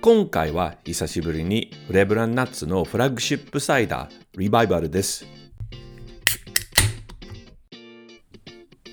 [0.00, 5.39] 今回は久しぶりにレブランナッツのフラッグシップサイダーリバイバルです。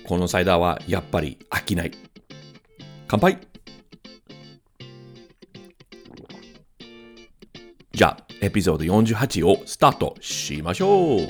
[0.08, 1.92] このサイダーはやっぱり飽きない。
[3.06, 3.36] 乾杯
[7.92, 11.28] じゃあ、エピソード48をスタートしましょう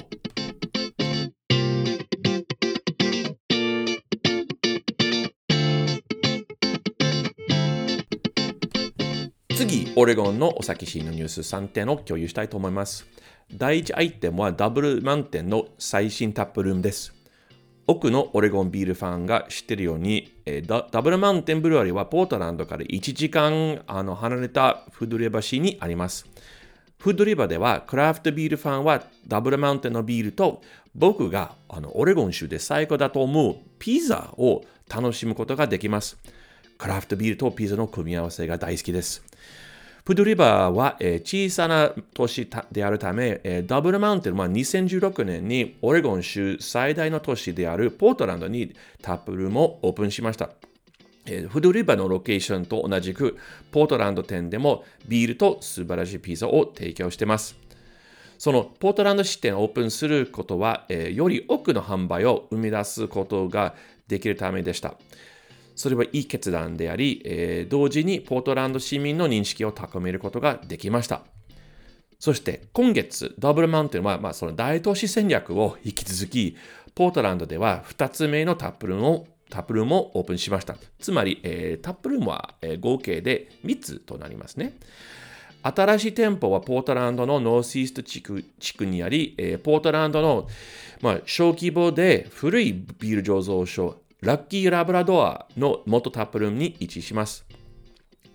[9.56, 13.04] 次、オレゴンのお酒シーンのニュース3点を共有したいと思います。
[13.52, 17.17] 第1アイテムはダブルマウンテンの最新タップルームです。
[17.88, 26.27] 多くのオレゴンビールファンが知っているように、えー、ダブルマウンテンブルワリーはポートランドから1時間あの離れたフードレバ市にあります。
[26.98, 30.60] フードリバーでは、クラフトビールファンはダブルマウンテンのビールと、
[30.94, 36.19] 僕があのオレゴン州で最高だと思うピザを楽しむことができます。
[36.77, 39.22] クラフトビールとピザの組み合わせが大好きです。
[40.08, 50.48] フドリバーは、えー、小さな都市であるため、えー、ダブルマウンテンは2016年にオレゴン州最大の都市であるポートランドにタップルームをオープンしました。
[51.26, 53.36] えフドリバーのロケーションと同じく、
[53.70, 57.54] ポートランド店でもビールと素晴らしいピザを提供しています。
[58.38, 63.74] そのポートランド支店をオープンすることは、えより多くの販売を生み出すことが
[64.08, 64.94] できるためでした。
[65.78, 71.22] それはいい決断であり、え同時にポートランド市民の認識を高めることができました。
[72.19, 76.56] そして今月、ダブルマウンテンは、まあ、その大都市戦略を引き続き、
[76.97, 80.77] ポートランドでは2つ目のタップルームをタップルームをオープンしました。
[80.99, 84.72] つまり、えー、タップルームは、えー、合計で3つとなりますね。
[85.62, 90.49] 新しい店舗はポートランドのノースイースト地区地区にあり、えー、ポートランドの、
[91.00, 97.46] まあ、小規模で古いビール醸造所、ラッキーラブラドアの元タップルームに位置します。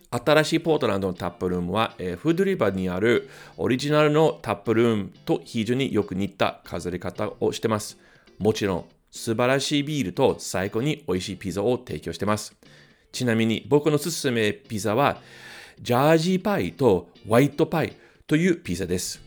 [0.10, 3.28] 新しいポートランドのタップルームは、えー、フードリバーにある
[3.58, 7.98] オリジナルのタップルームと非常によく似た飾り方をしています。
[8.40, 12.56] もちろん、素晴らしいビールと最高に美味しいピザを提供しています。
[13.12, 15.18] ちなみに僕のすすめピザは、
[15.82, 17.94] ジャージーパイとホワイトパイ
[18.26, 19.22] というピザです。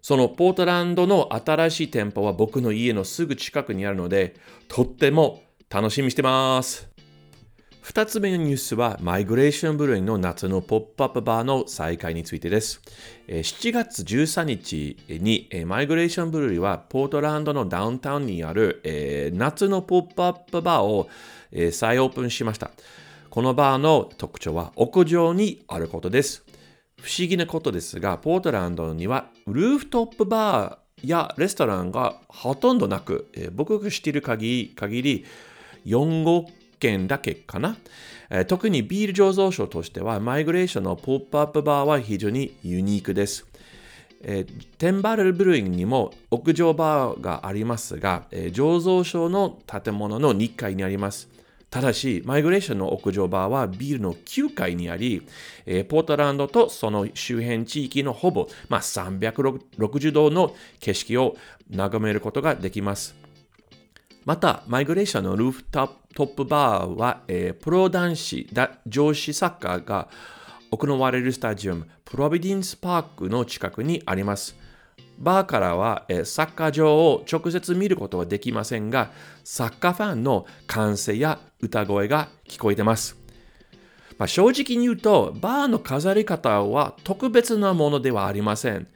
[0.00, 4.36] そのポートランドの新しい店舗は僕の家のすぐ近くにあるので、
[4.68, 6.88] とっても楽しみにしてます。
[7.82, 12.80] 2つ目のニュースは、マイグレーションブルーイの夏のポップアップバーの再開についてです。
[13.26, 21.08] 7月13日に、マイグレーションブルーイは、ポートランドのダウンタウンにある、夏のポップアップバーを、
[21.72, 22.70] 再オープンしました。
[23.28, 26.44] このバーの特徴は屋上にあることです。
[27.00, 35.24] 不思議なことですが、ポートランドにはルーフトップバーやレストランがほとんどなく、僕が知っている限り、
[35.86, 37.76] 4、5軒だけかな。
[38.48, 43.46] 特にビール醸造所としては、マイグレーションのポップアップバーは非常にユニークです。
[44.22, 51.28] えー、10 Barrel Brewing にも屋上バーがありますが、えー、醸造所の建物の2階にあります。
[51.70, 55.26] ただし、マイグレーションの屋上バーはビールの9階にあり、
[55.66, 61.36] えー、ポートランドとその周辺地域のほぼ、まあ、360度の景色を
[61.70, 63.25] 眺めることができます。
[64.26, 68.48] また、マイグレーションのルーフトップバーは、えー、プロ男子
[68.88, 70.08] 上司サッカーが
[70.72, 74.56] 行われるスタジアム、プロビディンスパークの近くにあります。
[75.16, 79.12] バーからは、えーサッカー場を直接見ることはできませんが、
[79.44, 83.16] サッカーファンの歓声や歌声が聞こえてます。
[84.18, 88.88] まあ、正直に言うと、バーの飾り方は特別なものではありません。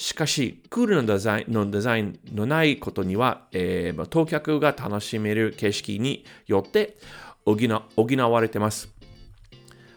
[0.00, 6.96] しかし、クールなデザインのデザインのないことには、えー当客が楽しめる景色によって
[7.44, 7.58] 補
[7.96, 8.88] 補われています。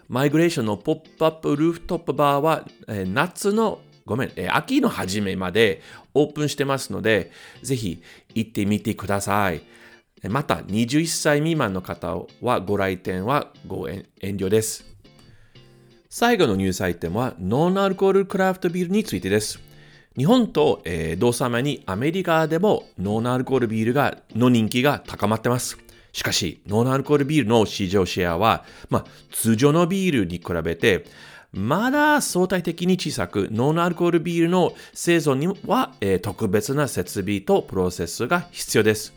[0.09, 5.81] マイグレーションのポップアップルーフトップバーは、えー夏の、ごめん、えー秋の初めまで
[6.13, 8.03] オープンしてますので、ぜひ
[8.35, 9.61] 行ってみてください。
[10.27, 14.83] また、21歳未満の方はご来店はご遠慮です。
[16.09, 19.71] 最後のニュースアイテムはノンアルコールクラフトビールについてです。
[20.17, 25.77] 日本と、えー同様にアメリカでもノンアルコールビールがの人気が高まってます。
[26.11, 31.05] しかし、ノンアルコールビールの市場シェアは、まあ、通常のビールに比べて、
[31.51, 39.13] まだ相対的に小さく、ノンアルコールビールの製造には、えー特別な設備とプロセスが必要です。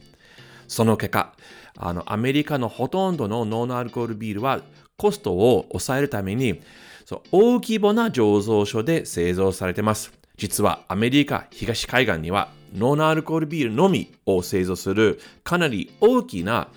[0.69, 1.35] その結果、
[1.79, 4.63] あのアメリカのほとんどのノンアルコールビールは
[4.97, 6.63] コストを抑えるために
[7.05, 10.11] そう大規模な醸造所で製造されています。
[10.37, 16.69] 実はアメリカ東海岸にはノンアルコールビールのみを製造するかなり大きな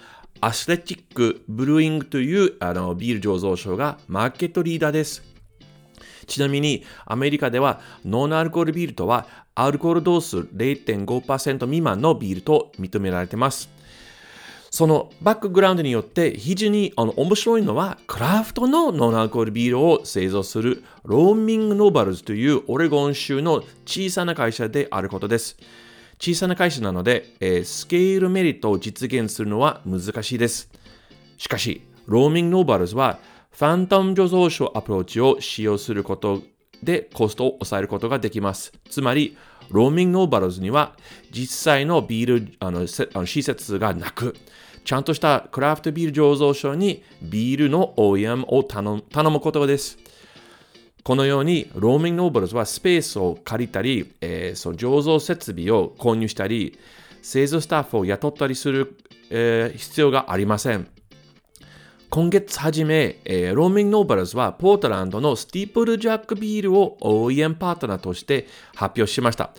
[0.41, 5.23] アスレティックブルーイングというあのビール醸造所がマーケットリーダーです。
[6.27, 13.78] ちなみにアメリカではノンアルコールビールとはアルコール度数0.5%未満のビールと認められています。
[14.79, 25.57] そのバックグラウンドによって非常にあの面白いのはクラフトのノンアルコールビールを製造するローミングノーバルズというオレゴン州の小さな会社であることです。
[26.17, 30.69] 小さな会社なので、えースケールメリットを実現するのは難しいです。
[31.37, 33.19] しかし、 Roaming Nobles は
[33.51, 36.41] ファントム醸造所アプローチを使用すること
[36.81, 38.71] でコストを抑えることができます。
[38.89, 39.35] つまり、
[39.71, 40.95] Roaming Nobles には
[41.31, 44.35] 実際のビールあのあの施設がなく、
[44.83, 49.97] ちゃんとしたクラフトビール醸造所にビールの OEM を頼む頼むことです。
[51.03, 56.77] このように、 Roaming Nobles はスペースを借りたり、えーその醸造設備を購入したり、
[57.21, 58.97] 製造スタッフを雇ったりする、
[59.29, 60.87] えー必要がありません。
[62.09, 69.51] 今月初め、えー Roaming Nobles はポートランドの Steeplejack ビールを OEM パートナーとして発表しました。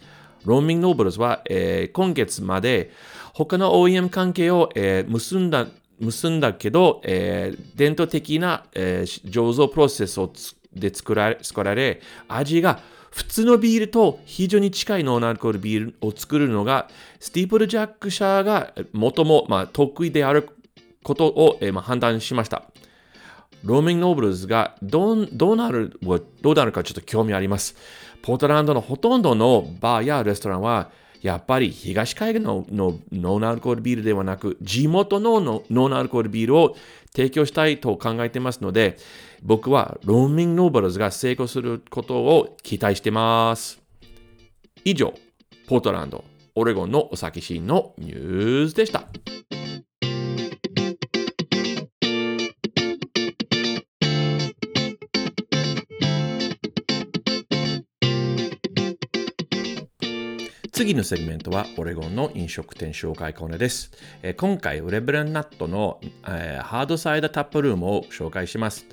[0.45, 2.91] Roaming Nobles は、えー今月まで
[3.35, 5.67] 他の OEM 関係を、えー結んだ
[5.99, 10.33] 結んだけど、えー伝統的な、えー醸造プロセスを
[10.73, 16.89] で作られ作られ、味が普通のビールと非常に近いノンアルコールビールを作るのが、
[17.19, 20.49] スティープルジャック社が最も、まあ、得意である
[21.03, 22.65] ことを、えーまあ、判断しました。
[23.65, 25.99] ローミングノーブルズがどどうなる
[26.41, 27.77] どうなるかちょっと興味あります。
[28.23, 30.91] ポートランドのほとんどのバーやレストランは、
[31.23, 36.77] やっぱり東海岸ののノンアルコールビールではなく、地元ののノンアルコールビールを
[37.15, 38.97] 提供したいと考えてますので、
[39.43, 43.81] 僕は Roaming Nobles が成功することを期待してます。
[44.85, 45.15] 以上、
[45.67, 46.25] ポートランド、
[46.55, 49.05] オレゴンのお酒シーンのニュースでした。
[60.81, 63.91] 次のセグメントはオレゴンの飲食店紹介コーナーです。
[64.23, 68.87] え今回、レブレンナットの、えハードサイダータップルームを紹介します。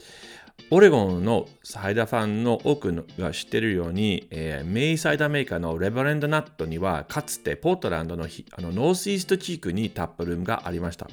[0.70, 11.08] オレゴンのサイダーファンの多くが知っているように、えーメイサイダーメーカーのレブレンドナットにはかつてポートランドのあのノースイースト地区にタップルームがありました。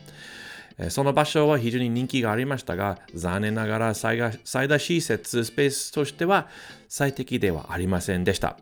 [0.78, 6.48] えその場所は非常に人気がありましたが、残念ながらサイサイダー施設スペースとしては
[6.88, 8.56] 最適ではありませんでした。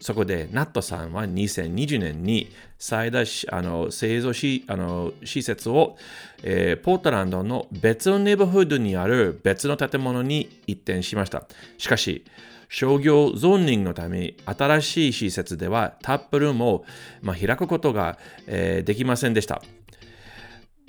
[0.00, 5.96] そこで、ナットさんは2020年に最大しあの製造しあの施設を、
[6.42, 11.44] えーポートランドの別のネイバーフードにある別の建物に移転しました。
[11.78, 12.24] しかし、
[12.68, 16.84] 商業ゾーニングのため新しい施設ではタップルームを、
[17.22, 19.62] まあ、開くことが、えーできませんでした。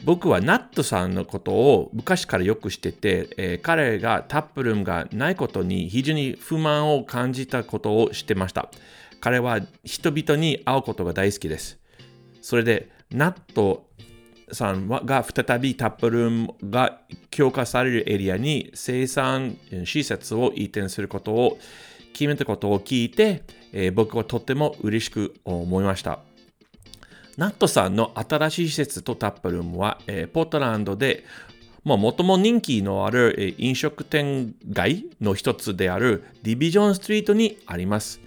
[0.03, 8.69] 僕はナットさんのことを昔からよく知ってて、えー彼がタップルームがないことに非常に不満を感じたことを知ってました。
[9.19, 11.79] 彼は人々に会うことが大好きです。
[12.41, 13.87] それで、ナット
[14.51, 17.01] さんが再びタップルームが
[17.31, 21.57] 強化されるエリアに生産施設を移転することを
[22.13, 26.19] 決めたことを聞いて、えー僕はとっても嬉しく思いました。
[27.37, 31.23] ナットさんの新しい施設とタップルームは、えーポートランドで
[31.83, 38.19] もとも人気のある、飲食店街の一つであるディビジョンストリートにあります。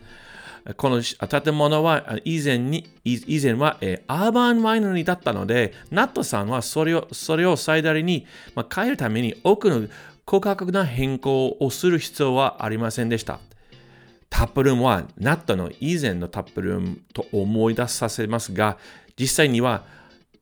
[0.76, 8.26] この建物は以前に以前は、アーバンワイナリーだったので、ナットさんはそれをそれを最大に、
[8.75, 9.88] 変えるために多くの
[10.25, 13.40] 高価格な変更をする必要はありませんでした。
[14.31, 18.79] タップルームはナットの以前のタップルームと思い出させますが、
[19.21, 19.85] 実際には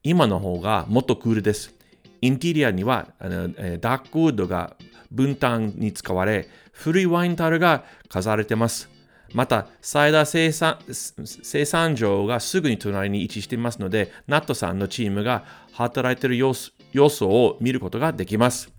[0.04, 1.74] 今の方がもっとクールです。
[2.20, 4.76] インテリアにはあのダークウッドが
[5.10, 8.88] 分担に使われ、古いワインタルが飾られています。
[9.34, 10.78] また、サイダー生産
[11.24, 18.77] 生産場がすぐに隣に位置していますので、ナットさんのチームが働いている様子様子を見ることができます。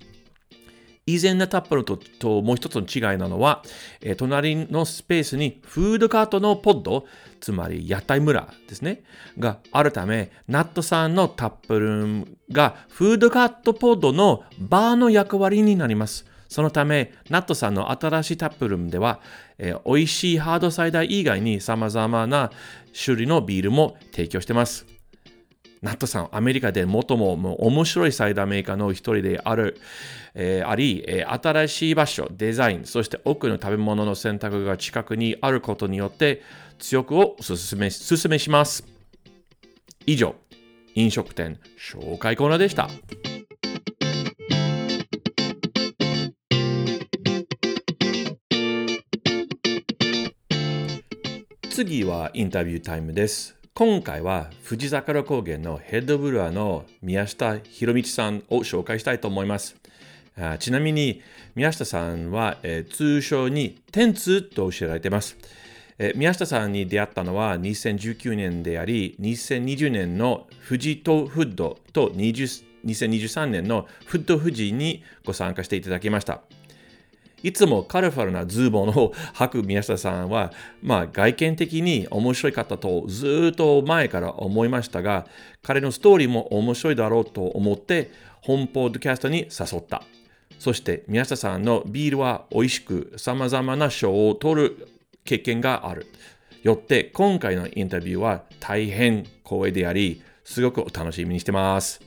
[1.13, 3.63] 以前のタップルとともう一つの違いなのは、
[4.01, 7.05] えー、隣のスペースにフードカートのポッド、
[7.39, 9.01] つまり屋台村ですね、
[9.37, 16.25] があるため、ナットさんのタップルームがフードカートポッドのバーの役割になります。
[16.47, 19.19] そのため、ナットさんの新しいタップルームでは、
[19.57, 22.51] えー、美味しいハードサイダー以外に様々な
[22.93, 24.98] 種類のビールも提供しています。
[25.81, 29.79] ナットさん、アメリカで最ももう面白いサイダーメーカーの一人である、
[30.33, 36.41] えー、あり、えー、新しい場所、デザイン、そして多くの食べ物の選択が近くにあることによって
[36.79, 38.85] 強くを進め進めします。
[40.05, 40.35] 以上、
[40.95, 42.89] 飲食店紹介コーナーでした。
[51.69, 53.58] 次はインタビュータイムです。
[53.79, 59.77] 今回は富士桜高原のヘッドブルワーの宮下博道さんを紹介したいと思います。
[60.59, 61.21] ちなみに
[61.55, 65.37] 宮下さんは、えー、通称に天通と知られています。
[65.97, 76.41] えー、宮下さんに出会ったのは2019年であり、2020年の富士とフッドと2023年のフッド富士にご参加していただきました。
[77.43, 85.25] いつもカラフルなズボンを履く宮下さんは、まあ、外見的に面白い方とずっと前から思いましたが、
[85.61, 90.03] 彼のストーリーも面白いだろうと思って、本ポッドキャストに誘った。
[90.57, 94.87] そして宮下さんのビールは美味しく様々な賞を取る
[95.23, 96.07] 経験がある。
[96.63, 102.01] よって今回のインタビューは大変光栄であり、すごくお楽しみにしてます。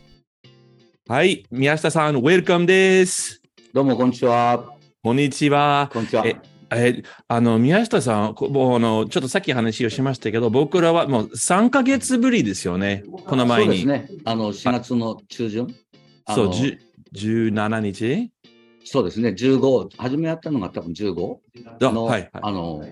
[1.08, 3.40] はい、宮下さん、ウェルカムです。
[3.72, 4.81] どうも、こんにちは。
[5.04, 5.90] こんにちは。
[5.92, 6.25] こんにちは。
[6.25, 6.37] え
[6.71, 13.82] えあの宮下さんもうあの、ちょっとさっき話をしましたけど、僕らはもう3か月ぶりですよね、この前に。
[13.82, 15.75] そうですね、あの4月の中旬。
[16.28, 16.50] そう、
[17.14, 18.30] 17日？
[18.85, 21.38] そうですね、15、初めやったのが多分15
[21.80, 22.85] の、はい、はい、あの、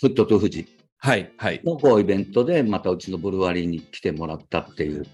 [0.00, 0.66] フットと富士。
[0.98, 1.60] はい、はい。
[1.64, 5.06] のこうイベントで、またうちのブルワリーに来てもらったっていう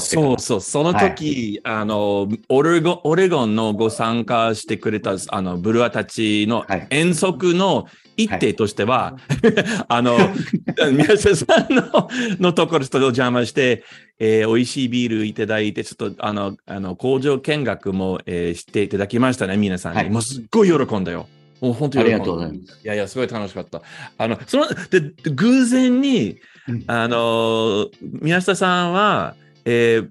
[0.00, 9.54] そうそう、その時、はい、あのオレゴン、オレゴンのご参加してくれたあのブルワたちの遠足の一手としては、はい、
[9.88, 10.16] あの、
[10.92, 12.08] 宮下さんの
[12.40, 13.84] のところちょっとお邪魔して、
[14.18, 19.98] えー、美味しいビールいただいて、ちょっとあの、あの工場見学も、えー、していただきましたね、皆さんに。
[19.98, 21.28] はい、もうすっごい喜んだよ。
[21.60, 22.80] もう本当にありがとうございます。
[22.82, 23.82] いやいや、すごい楽しかった。
[24.18, 25.00] あの、その、で、
[25.30, 26.38] 偶然に、
[26.86, 30.08] あの、宮下さんは、えー、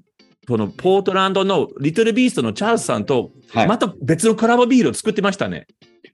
[0.48, 5.58] このポートランドのリトルビーストのチャールズさんと、また別のコラボビールを作ってましたね。
[5.58, 5.68] はい、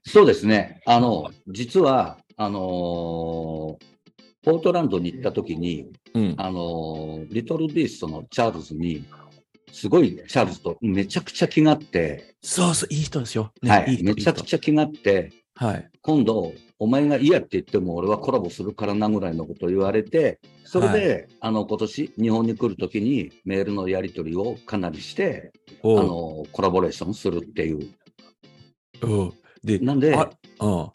[0.06, 0.80] そうですね。
[0.86, 2.62] あの、実は、あのー、
[4.44, 9.04] ポートランドに行った時に、うん、あのー、リトルビーストのチャールズに、
[9.72, 13.52] すごいチャールズとめちゃくちゃ気があって、そうそう、いい人ですよ。
[13.62, 25.52] ね、はい、いいめちゃくちゃ気があって、はい、今度、お前が嫌って言っても俺はコラボするからなぐらいのことを言われて、それで、はい、あの、今年日本に来るときにメールのやり取りをかなりして、
[25.84, 27.88] あの、コラボレーションするっていう。
[29.62, 30.12] で、なんで、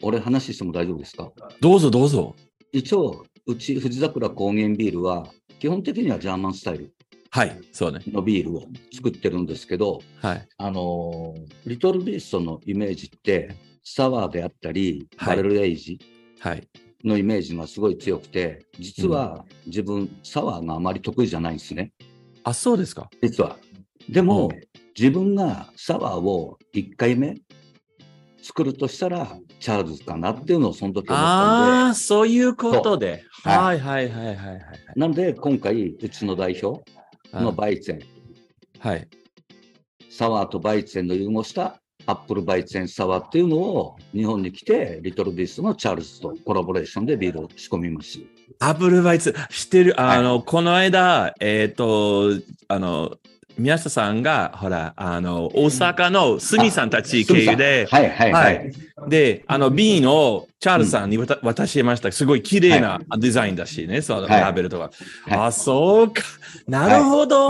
[0.02, 1.32] 俺話しても大丈夫ですか？
[1.58, 2.36] どうぞどうぞ。
[2.70, 5.26] 一応、うち富士桜高原ビールは、
[5.58, 6.92] 基本的にはジャーマンスタイル。
[7.30, 8.00] はい、そうね。
[8.08, 10.48] のビールを作ってるんですけど、はい。
[10.58, 11.34] あの、
[11.66, 13.56] リトルビーストのイメージって、
[13.94, 15.98] サワーであったり、バレルエイジ
[17.04, 21.92] のイメージがすごい強くて、実は自分、サワーがあまり得意じゃないんですね。
[22.44, 23.08] あ、そうですか。
[23.22, 23.56] 実は。
[24.08, 24.50] でも、
[24.96, 27.36] 自分がサワーを1回目
[28.42, 31.72] 作るとしたら、チャールズかなっていうのをその時思ったんで。
[31.72, 33.24] ああ、そういうことで。
[33.42, 34.60] はいはいはいはいはい。
[34.96, 36.84] なので、今回、うちの代表
[37.32, 38.00] のバイツェン。
[38.80, 39.08] はい。
[40.10, 48.18] サワーとバイツェンの融合したアップルバイツェンサワーっていうのを日本に来て、 Little Beast のチャールズとコラボレーションでビールを仕込みます。
[48.60, 53.18] アップルバイツ、知ってるあの、はい、この間、えっ、ー、と、あの、
[53.58, 58.38] 宮下さんが、ほら、あの、大阪のスミさんたち経由で、はいはいは。
[58.38, 58.72] はい
[59.06, 62.10] で、あの、瓶をチャールズさんに渡,、渡しました。
[62.10, 64.84] すごい綺麗なデザインだしね、そのはいラベルとか。
[64.84, 66.22] はいあ、そうか。
[66.66, 67.48] なるほど。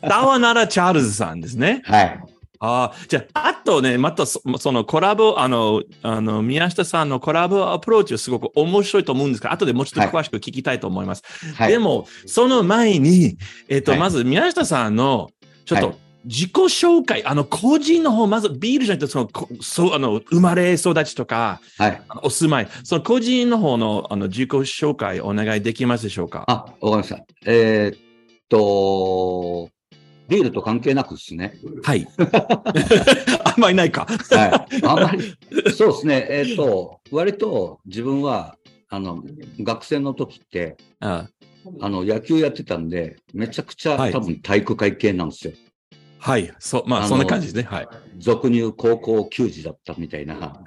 [0.00, 1.82] タワならチャールズさんですね。
[1.84, 2.20] はい。
[2.62, 11.22] あじゃあ、あとね、またそそのコラボ、あの、あの、宮下さんのコラボアプローチはすごく面白いと思うんですが、後でもうちょっと詳しく聞きたいと思います。
[11.54, 11.72] はい。
[11.72, 13.38] でも、その前に、
[13.68, 15.30] えっ、と、はいまず宮下さんの、
[15.64, 22.02] ちょっとはい、自己紹介、あの、個人の方、まずビールじゃなくて、その、こそう、あの、生まれ育ちとか、はい。
[22.22, 26.44] お住まい、その個人の方の、あの、自己紹介お願いできますでしょうか？
[26.46, 27.24] あ、わかりました。
[27.46, 27.98] えーっ
[28.50, 29.70] と、
[30.30, 31.58] ビールと関係なくですね。
[31.82, 32.06] はい。
[33.44, 34.06] あんまりないか。
[34.30, 34.84] はい。
[34.84, 35.34] あんまり、
[35.72, 36.26] そうですね。
[36.30, 38.56] えーっと、割と自分は、
[38.88, 39.24] あの、
[39.58, 41.28] 学生の時って、あ
[41.80, 45.52] あの、野球やってたんで、めちゃくちゃ、はい多分体育会系なんですよ。
[46.18, 46.52] はい。
[46.60, 47.62] そう、まあ、あのそんな感じですね。
[47.68, 47.88] はい。
[48.18, 50.34] 俗に言う高校球児だったみたいな。
[50.36, 50.62] は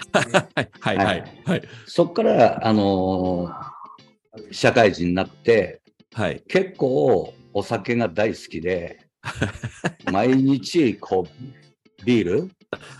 [0.58, 0.70] い。
[0.79, 0.98] はい。
[0.98, 1.24] はい。
[1.46, 1.62] はい。
[1.86, 3.74] そっから、あのー
[4.51, 5.82] 社会人になって、
[6.13, 6.41] はい。
[6.48, 9.00] 結構お酒が大好きで、
[10.12, 12.50] 毎日こう、ビール？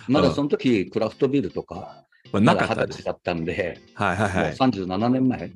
[0.08, 2.98] まだその時、クラフトビールとか、まだなかったです。
[3.00, 4.16] 二十歳だったんで、はい。
[4.16, 4.30] はい。
[4.30, 4.44] はい。
[4.46, 5.54] もう37年前に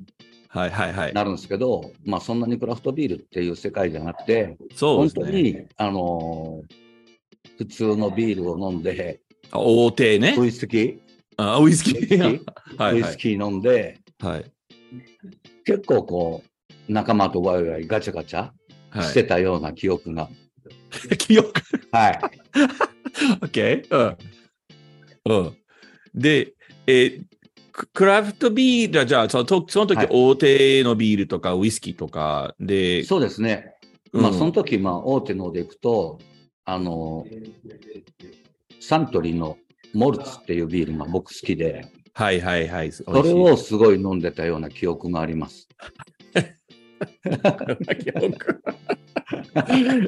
[0.48, 0.70] はい。
[0.70, 0.92] はい。
[0.92, 1.12] はい。
[1.12, 5.24] なるんですけど、まあそんなにクラフトビールっていう世界じゃなくて、本そうですね。
[5.24, 6.74] 当に、あのー
[7.56, 9.20] 普通のビールを飲んで、
[9.50, 10.46] あ大手ねウ。
[10.46, 10.98] イスキー、
[11.36, 12.08] あウイスキー。
[12.08, 12.40] ー？
[12.78, 12.92] はい。
[12.92, 12.94] はい。
[12.94, 14.44] ウイスキー飲んで、はい。
[15.64, 16.44] 結構こ
[16.88, 18.50] う、仲間とワイワイガチャガチャ
[18.90, 20.28] はしてたような記憶が。
[21.12, 21.16] い。
[21.18, 21.52] 記憶。
[21.92, 22.20] はい。
[23.42, 24.16] OK?
[25.24, 25.34] うん。
[25.34, 25.56] うん。
[26.14, 26.52] で、
[26.86, 27.24] えー
[27.78, 33.76] ククラフトビールは、じゃあ、そのとその時はい大手のビールとかウイスキーとかで、そうですね。
[34.12, 36.18] うんまあ、その時、まあ、大手のでいくと、
[36.64, 37.24] あの、
[38.80, 39.58] サントリーの
[39.94, 42.90] モルツっていうビールが僕好きで、はいはいはい。
[42.90, 45.68] そそれをすごい飲んでたような記憶があります。
[48.00, 48.62] 記 憶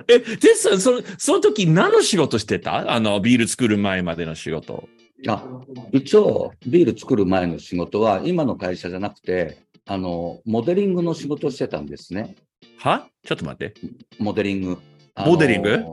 [0.08, 2.90] え、で、そそのその時何の仕事してた？
[2.92, 4.88] あの、ビール作る前までの仕事。
[5.28, 5.44] あ
[5.92, 12.36] 一応、ビール作る前の仕事は、今の会社じゃなくて、あの、モデリングの仕事をしてたんですね。
[12.78, 13.08] は？
[13.24, 13.74] ちょっと待って。
[14.18, 14.78] モデリング。
[15.26, 15.84] モデリング？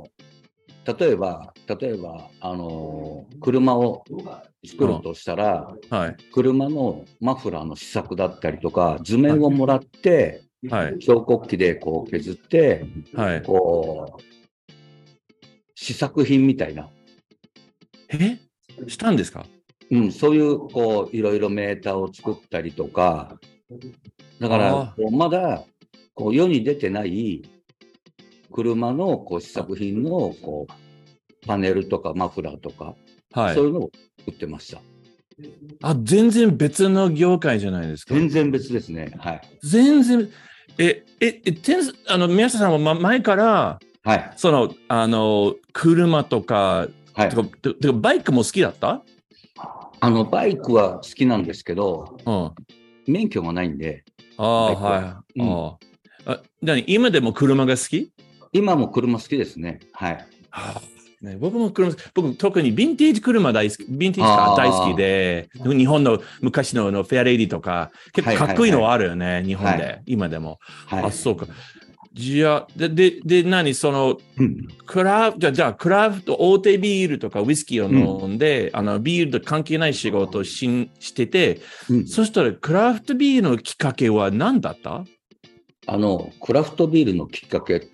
[0.98, 4.06] 例えば、例えば、あの、車を
[4.66, 6.16] 作るとしたら、はい。
[6.32, 11.00] 車のマフラーの試作だったりとか、図面をもらって、はい。
[11.00, 13.42] 彫刻機でこう削って、はい。
[13.44, 14.22] こう、
[15.76, 16.90] 試作品みたいな、
[18.10, 18.40] え？
[18.88, 19.46] したんですか？
[19.92, 23.40] うん、そういう、こう、いろいろメーターを作ったりとか、
[24.40, 25.64] だかあらまだ、
[26.14, 27.44] こう、世に出てない
[28.52, 32.96] 車のこう試作品の、こう、パネルとかマフラーとか、
[33.32, 33.66] はいそう。
[33.66, 34.82] いうのを作ってました。
[35.82, 38.14] あ、全然別の業界じゃないですか。
[38.14, 39.14] 全然別ですね。
[39.20, 39.42] はい。
[39.64, 40.30] 全然、
[40.78, 44.32] え、え、え、テンスあの、宮下さんはま前から、はい。
[44.36, 47.36] その、あの、車とか、はいて。
[47.36, 49.02] かかバイクも好きだった？
[50.00, 52.46] あの、バイクは好きなんですけど、うん。
[52.46, 52.54] あ
[53.08, 54.04] 免許がないんで、
[54.38, 55.40] あ、バイクははい。
[55.40, 55.78] うんあ
[56.32, 56.42] あ
[56.88, 58.12] 今でも車が好き？
[58.52, 59.80] 今も車好きですね。
[59.94, 60.14] はい。
[60.50, 60.82] はあ
[61.22, 64.56] ね、僕も車、僕特にヴィンテージ車大好き、ヴィンテージカー。
[64.56, 70.60] 大好きで、日本の昔ののフェアレディとか、結構かっこいいのあるよね、日本で、は今でも。
[70.86, 71.06] はい。
[71.06, 71.48] あ、そうか。
[72.14, 74.68] じゃあ、で、で、で、何その、うん。
[74.86, 77.90] クラフじゃあ、じゃあ、クラフト、大手ビールとかウイスキーを
[78.24, 82.08] 飲んで、あの、ビールと関係ない仕事をしんしてて、うん。
[82.08, 85.04] そしたら、クラフトビールのきっかけは何だった？
[85.88, 87.88] あの、クラフトビールのきっかけ、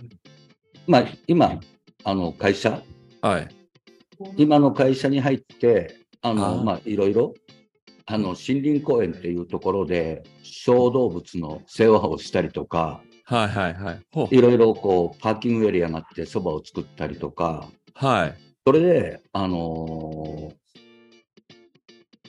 [0.88, 1.60] まあ、今、
[2.04, 2.82] あの、会社、
[3.24, 3.48] はい。
[4.36, 7.34] 今の会社に入って、あの、まあ、いろいろ、
[8.06, 14.36] あの、森林公園っていうところで、小動物の世話をしたりとか、はいはいはい。
[14.36, 18.36] いろいろこう、パーキングエリアがあって、そばを作ったりとか、はい。
[18.68, 20.54] それで、あのー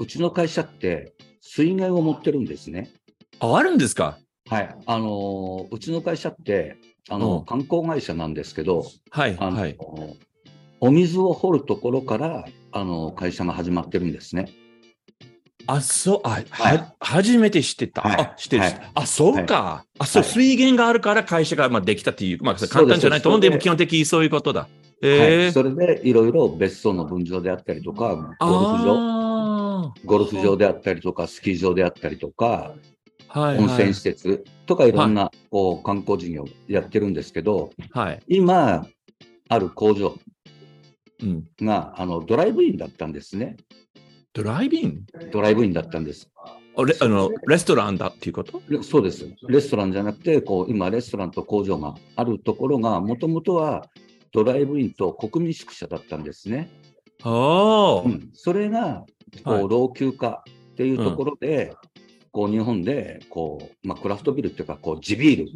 [0.01, 2.91] うちの会社って、水源を持ってるんですね。
[3.41, 4.19] あ、あるんですか？
[4.49, 4.77] はい。
[4.87, 6.77] あのーうちの会社って、
[7.09, 9.77] あの、うん観光会社なんですけど、はいあの、はい。
[10.85, 14.51] お水を掘るところから、あの、会社が始まってるんですね。
[15.67, 18.03] あ、そう、あ、はいは、初めて知ってた。
[18.03, 19.87] はいあ、知ってる、はいあ、そうか。
[19.99, 24.61] あ、そう、はい水源があるから会社がまあできたっていう、まあ、簡単じゃないと思うんで、です基本的にそういうことだ。
[24.61, 24.69] は
[25.01, 25.53] ええい。
[25.53, 32.75] それで、いろいろ別荘の分譲であったりとか、ゴルフ場、あゴルフ場であったりとか、スキー場であったりとか、
[33.31, 38.21] あ、はい、温泉はい施設とかいろんな、こう観光事業やってるんですけど、はい。
[38.29, 38.87] 今、
[39.49, 40.19] ある工場
[41.23, 41.45] うん。
[41.61, 43.57] が、あの、ドライブインだったんですね。
[44.33, 45.07] ドライブイン？
[45.33, 46.31] ドライブインだったんです。
[46.77, 48.61] あレあのレストランだっていうこと？
[48.69, 49.29] でそうです。
[49.49, 53.87] レストランじゃなくて、こう、今、レストランと工場があるところが、もともとは
[54.33, 56.69] ドライブインと国民宿舎だったんですね。
[57.23, 59.05] ああ、うん、それが、
[59.45, 61.73] こう、はい老朽化っていうところで、
[62.33, 65.53] こう、日本で、こう、まあ、クラフトビールっていうか、こう、地ビール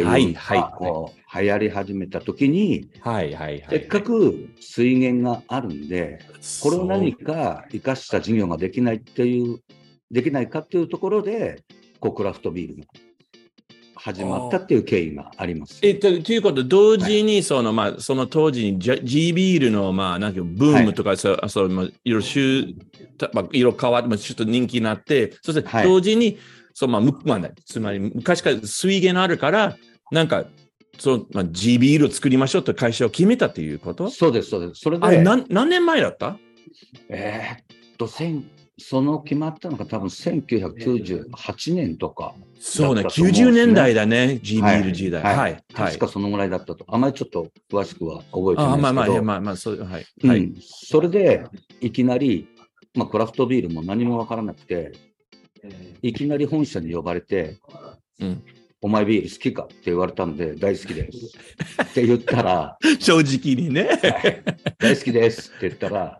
[0.00, 0.78] いうのが、はいはい。
[0.78, 3.66] こう、流行り始めたときに、はいはいはい。
[3.68, 6.20] せっかく水源があるんで、
[6.62, 9.60] これを何か生かした事業ができないっていう、
[10.10, 11.62] できないかっていうところで、
[12.00, 12.84] こう、クラフトビールが
[13.96, 15.80] 始まったっていう経緯があります。
[15.82, 22.74] えとということ、同時にその、まあ、その当時に G ビールの、まあ、なんかブームとか、そうそうまあ、いろいろ週、
[23.18, 25.84] たまあ、色変わって、まあ、ちょっと人気になって、そしてはい。
[25.84, 26.38] 同時に、
[26.72, 29.76] そうまあ、むまあ、つまり昔から水源のあるから、
[30.10, 30.46] なんか、
[30.98, 34.10] そうまあ、G ビールを作りましょうと会社を決めたっていうこと？
[34.10, 34.80] そうです、そうです。
[34.80, 36.36] それあれで、何何年前だった？
[37.08, 38.44] えーっと、千
[38.80, 45.22] その決まったのが多分1998年とか、そうね、だったと思うね90年代だね、G ビール時代。
[45.22, 45.52] はいはい。
[45.52, 46.84] はい確かそのぐらいだったと。
[46.88, 50.06] あまりちょっと詳しくは覚えてあまあまあ、ないですけど、まあまあ、そう、はい。
[50.26, 50.38] はい。
[50.38, 51.44] うん、それで
[51.80, 52.48] いきなり、
[52.94, 54.92] まあ、クラフトビールも何もわからなくて、
[56.02, 57.56] いきなり本社に呼ばれて、
[58.20, 58.42] うん
[58.80, 61.36] お前ビール好きかって言われたんで、大好きです。
[61.82, 63.88] って言ったら、 正直にね。
[64.78, 66.18] 大好きですって言ったら、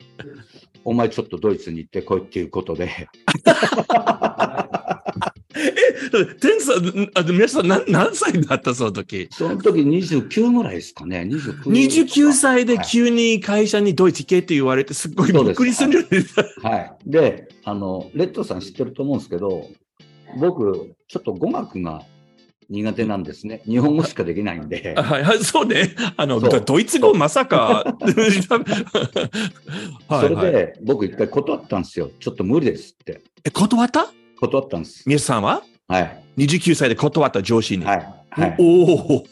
[0.85, 2.89] お前ちょっとドイツに行ってこいっていうことで、
[6.41, 8.75] テンさん、あ皆さん何何歳だった？
[8.75, 16.45] その時その時29ぐらいですかね、29 29歳ではい急に会社にドイツ行けって言われて、すっごいびっくりするんじゃないですか。
[16.63, 16.93] はい。
[17.07, 19.69] で、あの、レッドさん知ってると思うんですけど、
[20.39, 22.03] 僕、ちょっと語学が
[22.71, 23.63] 苦手なんですね。
[23.67, 24.95] 日本語しかできないんで。
[24.95, 25.95] はいはい、そうね。
[26.17, 27.97] あの、ドイツ語まさか。
[30.11, 32.11] それで、僕一回断ったんですよ。
[32.21, 33.23] ちょっと無理ですって。
[33.45, 34.13] え、断った？
[34.41, 35.03] 断ったんです。
[35.07, 35.63] 皆さんは？
[35.89, 36.23] はい。
[36.37, 37.85] ?29 歳で断った上司に。
[37.87, 38.07] はい。
[38.31, 38.57] はい。
[38.59, 39.25] お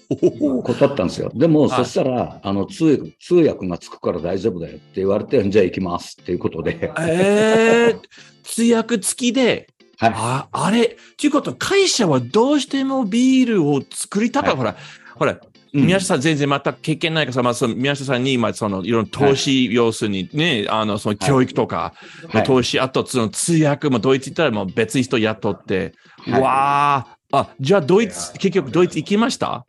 [0.59, 0.63] お。
[0.63, 1.31] 断ったんですよ。
[1.35, 6.91] でも、はいそしたら、あの、通訳、通訳がつくから大丈夫だよって言われて、じゃあ行きますっていうことで。
[7.01, 8.01] えー、
[8.43, 10.13] 通訳付きで、はい。
[10.15, 14.57] ああれ、ということは会社はどうしてもビールを作りたか、はい。
[14.57, 14.77] ほら、
[15.17, 15.41] ほら、
[15.73, 15.87] うん。
[15.87, 21.95] 宮下さん全然また経験ないからさ、まあ、その宮下さんに今、その、いろんな投資要素にね、あの、その教育とか、
[22.33, 22.45] はい。
[22.45, 25.95] 投資、あとその通訳もドイツ行ったらもう別に人雇って、
[26.31, 26.43] はい。
[26.43, 26.97] わ
[27.33, 29.65] あ、あ、じゃあドイツ、結局ドイツ行きました？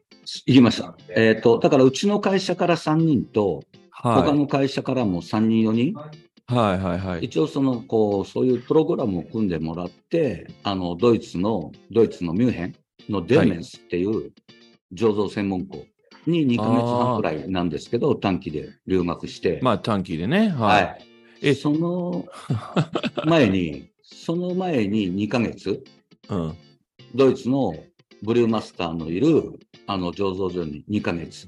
[0.45, 0.93] 行きました。
[1.15, 4.37] えっ、と、だからうちの会社から3人と、他はい。
[4.37, 5.93] の会社からも3人、4人、
[6.47, 7.25] はいはいはい。
[7.25, 12.75] 一応その、こう、そういうプログラムを組んでもらって、あの、ドイツの、ドイツのミュンヘン
[13.09, 14.31] のデルメンスっていう
[14.93, 15.85] 醸造専門校
[16.25, 20.49] に2ヶ月半くらいなんですけど、短期で留学して、まあ短期でね。
[20.49, 20.65] は。
[20.67, 21.05] はい
[21.41, 21.49] い。
[21.49, 22.25] えその
[23.25, 25.83] 前に、その前に2ヶ月、
[26.29, 26.55] うん。
[27.13, 27.75] ドイツの
[28.23, 31.47] ブリューマスターのいる、あの、醸造所に2ヶ月。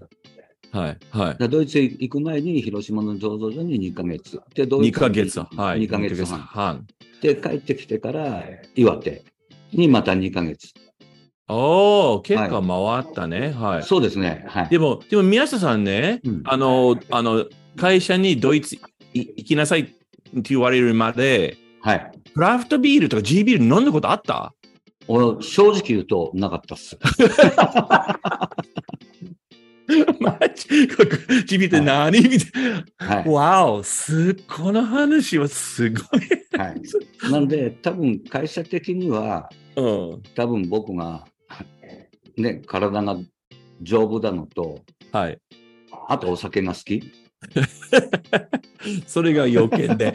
[0.72, 0.98] はい。
[1.12, 1.38] はい。
[1.38, 4.40] でドイツへ行く前に広島の醸造所に2ヶ月。
[4.54, 5.40] で、ドイ2ツヶ月。
[5.40, 5.82] はい。
[5.82, 6.40] 2ヶ月半。
[6.40, 6.88] 半。
[7.22, 8.44] で、帰ってきてから、
[8.76, 9.24] 岩手
[9.74, 10.70] にまた2ヶ月。
[11.48, 13.52] おお、結構回ったね。
[13.52, 13.84] はい。
[13.84, 14.46] そうですね。
[14.48, 14.70] はい。
[14.70, 18.80] でも、でも宮下さんね、うんあの、あの、会社にドイツい
[19.14, 19.94] 行きなさいって
[20.50, 22.12] 言われるまで、はい。
[22.36, 24.54] クラフトビールとか G ビール飲んだことあった？
[25.08, 26.96] 俺正直言うと、なかったっす。
[30.20, 30.68] マジ？
[30.70, 32.20] ールって何？
[32.20, 33.32] みたいはいな。。
[33.32, 36.02] わお、す、この話はすごい。
[36.58, 36.82] はい。
[37.32, 40.22] なんで、多分会社的には、うん。
[40.36, 41.26] 多分僕が、
[42.38, 43.18] ね、体が
[43.82, 45.38] 丈夫だのと、はい。
[46.08, 47.02] あとお酒が好き？
[49.08, 50.14] それが要件で。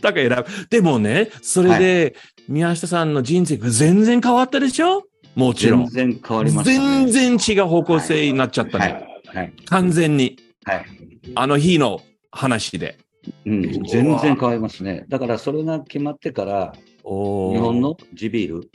[0.00, 0.44] だから選ぶ。
[0.70, 2.16] でもね、それで、
[2.48, 5.04] 宮下さんの人生が全然変わったでしょ？
[5.34, 5.86] もちろん。
[5.86, 7.06] 全然変わりましたね。
[7.06, 9.06] 全然違う方向性になっちゃったね。
[9.26, 9.36] はい。
[9.36, 9.52] はい。
[9.66, 10.36] 完全に。
[10.64, 10.86] はい。
[11.34, 12.98] あの日の話で。
[13.46, 15.04] うん、全然変わりますね。
[15.08, 18.70] だからそれが決まってから、お日本の地ビール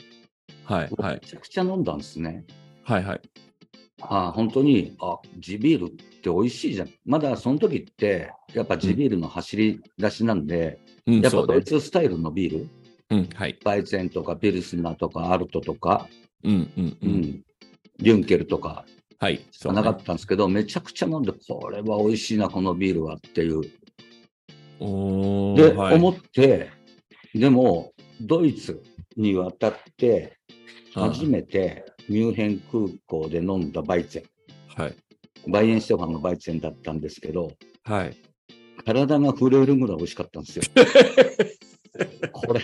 [0.64, 1.20] はい、はいめ。
[1.20, 2.46] ちゃくちゃ飲んだんですね。
[2.84, 3.22] はい、はい。
[4.02, 6.90] あ本当に、あ、地ビールって美味しいじゃん。
[7.06, 11.46] まだその時って、やっぱ地ビールの走り出しなんで、うん、やっぱ。
[11.46, 12.68] ドイツスタイルのビール、
[13.10, 13.58] うん、はい。
[13.64, 16.08] バイゼンとかビルスナーとかアルトとか、
[16.44, 16.98] うん、うん、う。
[17.02, 17.44] うんん、
[18.00, 18.86] リュンケルとか
[19.20, 19.44] はい。
[19.52, 23.62] そうねしかなかったんですけど、めちゃくちゃ飲んで、これは美味しいな、このビールはっていう。
[23.62, 23.70] で、
[25.74, 26.70] はい思って、
[27.34, 28.82] でも、ドイツ
[29.16, 30.38] に渡って、
[30.94, 34.24] 初めてミュンヘン空港で飲んだバイゼン。
[34.80, 34.96] はい。
[35.48, 37.52] バイエンシテファンのバイチェンだったんですけど、
[37.84, 38.16] はい。
[38.86, 40.64] 体が震えるぐらい美味しかったんですよ。
[42.32, 42.62] これ、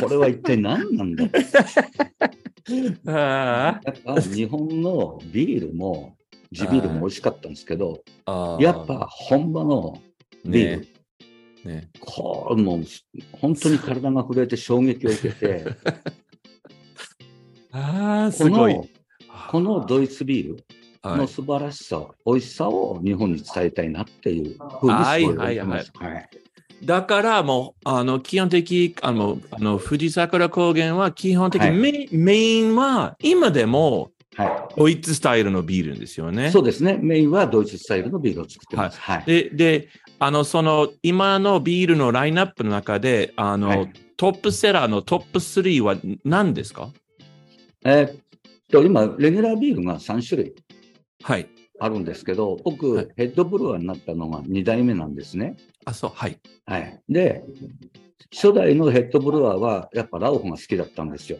[0.00, 1.28] これは一体何なんだあ
[3.04, 6.16] やっぱ日本のビールも、
[6.52, 8.02] 地ビールも美味しかったんですけど、
[8.60, 10.00] やっぱ本場の
[10.44, 10.86] ビール、ね。
[11.64, 11.90] ね。
[12.00, 12.82] これもう
[13.32, 15.64] 本当に体が震えて衝撃を受けて、
[17.72, 18.74] あすごい。
[18.74, 18.86] の。
[19.50, 20.64] このドイツビール
[21.00, 25.24] はい、の素晴らしさ、美味しさを日本に伝えたいなっていうふうにはい。
[25.24, 26.28] すご思ましたはい
[26.84, 36.48] だからもう、あの、基本的、あの、あの富士桜高原は基本的にはいメ,、メインは今でもはドイツスタイルのビールですよね。
[36.48, 36.50] い。
[36.50, 36.98] そうですね。
[37.00, 39.00] メインはドイツスタイルのビールを作ってます。
[39.00, 39.24] はい。
[39.24, 39.88] で、で、
[40.20, 46.90] あの、その、今のビールのラインナップの中で、あの、はいトップセラーのトップ3は何ですか？
[47.84, 48.16] えーっ
[48.68, 50.54] と、今、レギュラービールが3種類
[51.22, 51.48] はい。
[51.80, 55.56] あるんですけど、僕、はいヘッドブルワーになったのが2代目なんですね。
[55.84, 56.38] あ、そう、はい。
[56.66, 57.00] はい。
[57.08, 57.44] で、
[58.34, 61.38] 初代のヘッドブルワーは、やっぱラオホが好きだったんですよ。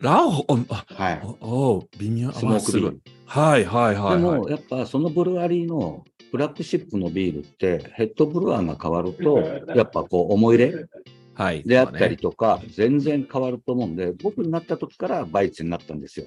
[0.00, 1.22] ラオホ、あはい。
[1.40, 1.46] お
[1.76, 2.32] お微妙。
[2.32, 3.00] スモークビール。
[3.26, 4.18] はいはいはい、はい。
[4.18, 9.38] でも、やっぱそのブルワリーのフラッグシップのビールって、ヘッドブルワーが変わると、
[9.74, 10.86] やっぱこう思い入れ
[11.34, 16.26] はい、であったりとか、全然変わると思うんで、僕になった時からバイツになったんですよ。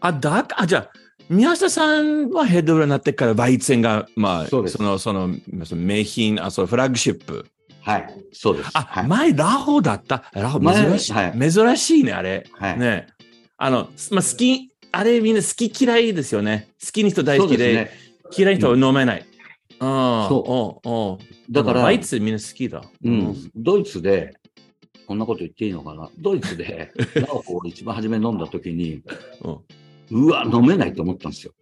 [0.00, 0.90] あ、だか、あ、じゃあ、
[1.28, 7.46] 宮下さんはヘッドブラになってからバイツェンが、まあ、その、その、その名品、あ、そのフラッグシップ。
[7.82, 8.14] はい。
[8.32, 8.70] そうです。
[8.74, 9.06] あ、はい。
[9.06, 10.24] 前ラホだった？
[10.34, 12.46] ラホ前珍しい、はい珍しいね、あれ。
[12.52, 13.06] はいね。
[13.56, 16.68] あの、まあ、好き、あれみんな好き嫌いですよね。
[16.84, 17.90] 好きな人大好きで、ですね。
[18.36, 19.26] 嫌いな人は飲めない。
[19.80, 21.52] ああ、そうん、うん。
[21.52, 22.82] だからバイツみんな好きだ。
[23.04, 24.34] うん、ドイツで、
[25.06, 26.10] こんなこと言っていいのかな？
[26.18, 29.02] ドイツで ラオホを一番初め飲んだ時に、
[29.42, 29.58] うん
[30.10, 31.52] うわ、飲めないと思ったんですよ。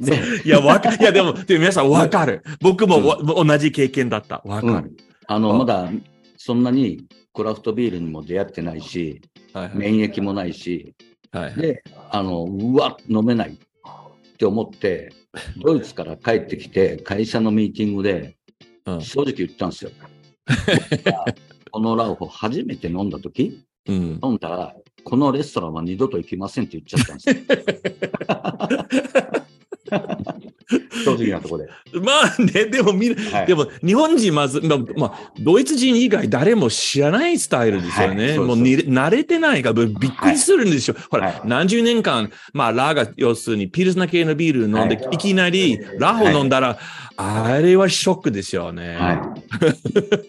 [0.00, 0.96] で、 いや、わかる。
[1.00, 2.42] いや、でも、でも皆さんわかる。
[2.60, 4.42] 僕もわ、同じ経験だった。
[4.44, 4.96] わかる。
[5.26, 5.90] あの、あまだ
[6.36, 9.20] そんなにクラフトビールにも出会ってないし、
[9.52, 9.76] はいはい。
[9.76, 10.94] 免疫もないし、
[11.32, 15.12] はいはいで、あの、うわ、飲めないって思って、
[15.58, 18.36] ドイツから帰ってきて、会社のミーティングで
[18.86, 19.90] うん正直言ったんですよ。
[21.70, 24.20] このラオホ初めて飲んだ時うん。
[24.22, 27.36] 飲んだら、このレストランは二度と行きませんって言っちゃったんですよ。
[31.04, 31.70] 正直なところで。
[32.00, 38.24] まあね、でもみはいでも日本人まず、まあ、まあ、ドイツ人以外誰も知らないスタイルですよね。
[38.24, 40.96] はいそうそうもうに慣れてないからびっくりするんですよ。
[41.10, 46.78] ほら、はい何十年間、まあ、ラーが要するにピルスナ系のビール飲んで、、はいきなりラホ飲んだら、
[47.16, 48.96] あれはショックですよね。
[48.96, 49.34] は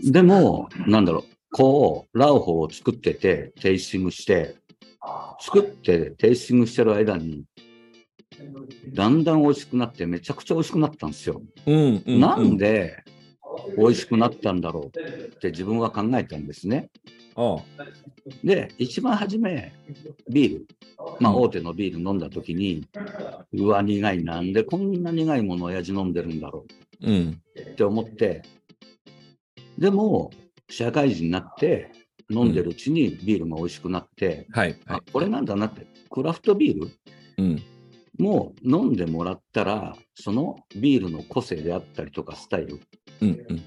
[0.01, 0.11] い。
[0.11, 4.55] でも、なんだろう、こう、ラオホを作ってて、テイスティングして、
[5.39, 7.43] 作ってテイスティングしてる間に、
[8.93, 11.41] だんだん美味しくなって、めちゃくちゃ美味しくなったんですよ。
[11.65, 12.19] うん、うん。
[12.19, 13.03] なんで
[13.77, 16.89] 美味しくなったんだろうって自分は考えたんですね。
[17.35, 17.57] あ
[18.43, 19.73] で、一番初め、
[20.29, 20.67] ビール、
[21.19, 22.87] まあ大手のビール飲んだ時に、
[23.53, 26.65] うわ、苦い、なんでこんな苦いものを親父飲んでるんだろ
[27.01, 27.41] ううん。
[27.59, 28.41] って思って、
[29.77, 30.31] でも、
[30.69, 31.91] 社会人になって
[32.29, 34.71] 飲んでるうちにビールが美味しくなって、はい。
[34.85, 36.91] はあこれなんだなって、クラフトビールい。
[37.37, 37.63] うん。
[38.17, 42.79] も飲んでもらったら、そのビールの個性であったりとかスタイル
[43.21, 43.29] うん。
[43.29, 43.61] うん。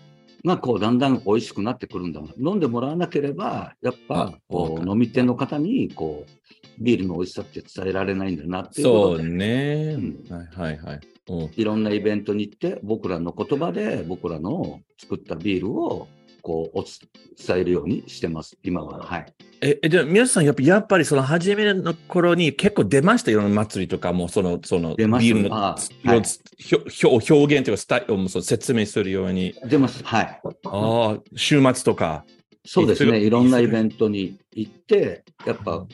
[0.45, 2.29] がこうだんだん美味しくなってくるんだな。
[2.39, 9.97] 飲んでもらわなければ、やっあぱこう飲み手の方にこうビールの美味しさって伝えられないんだなっていうこそうね。
[9.97, 11.01] んはいはいはい。
[11.31, 16.09] うんいろんなイベントに行って、僕らの言葉で僕らの作ったビールを
[16.49, 16.99] こうおつ
[17.47, 19.05] 伝えるようにしてます、今は。
[19.05, 19.27] はい。
[19.61, 26.23] え、えじゃあ皆さんやっぱやっぱりその初めの頃に結構出ましたよ、いろんな祭りとかも、その、その、出ますビールのはい
[26.57, 29.55] ひょ表表現というかスタイルをもそう説明するように。
[29.67, 30.03] 出ます。
[30.03, 30.41] はい。
[30.43, 32.25] ああ、週末とか。
[32.65, 33.19] そうですね。
[33.19, 35.87] いろんなイベントに行って、やっぱ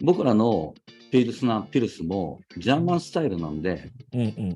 [0.00, 0.74] 僕らの
[1.10, 3.90] ピルスナー、ピルスもジャーマンスタイルなんで、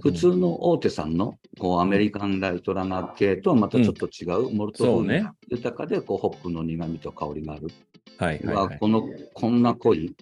[0.00, 7.68] 普通の大手さんのこうアメリカンライトラガー系とはまたちょっと違う、モルト風味が豊かでこうホップの苦味と香りがある。
[8.18, 8.78] はいはいはい。
[8.78, 10.14] このこんな濃い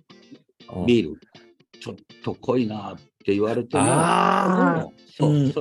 [0.75, 0.87] うん。
[0.87, 1.21] ビール、
[1.81, 5.53] ちょっと濃いなって言われても、ああ、そう、うん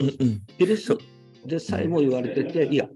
[0.58, 0.98] ピルス
[1.46, 2.88] でさえも言われてて、いや、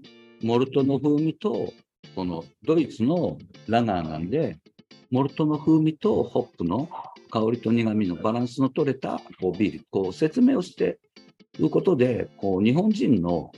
[0.42, 1.72] モルトの風味と、
[2.14, 4.58] このドイツのラガーなんで、
[5.10, 6.88] モルトの風味とホップの
[7.32, 10.98] 香りと苦味のバランスの取れたこうビール、こう説明をして
[11.58, 13.52] いることで、こう日本人の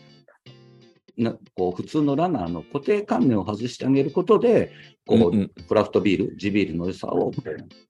[1.17, 4.71] なこう普通のラナーの固定観念を外してあげることで、
[5.07, 7.33] こう、うんうんクラフトビール、地ビールの良さを、こ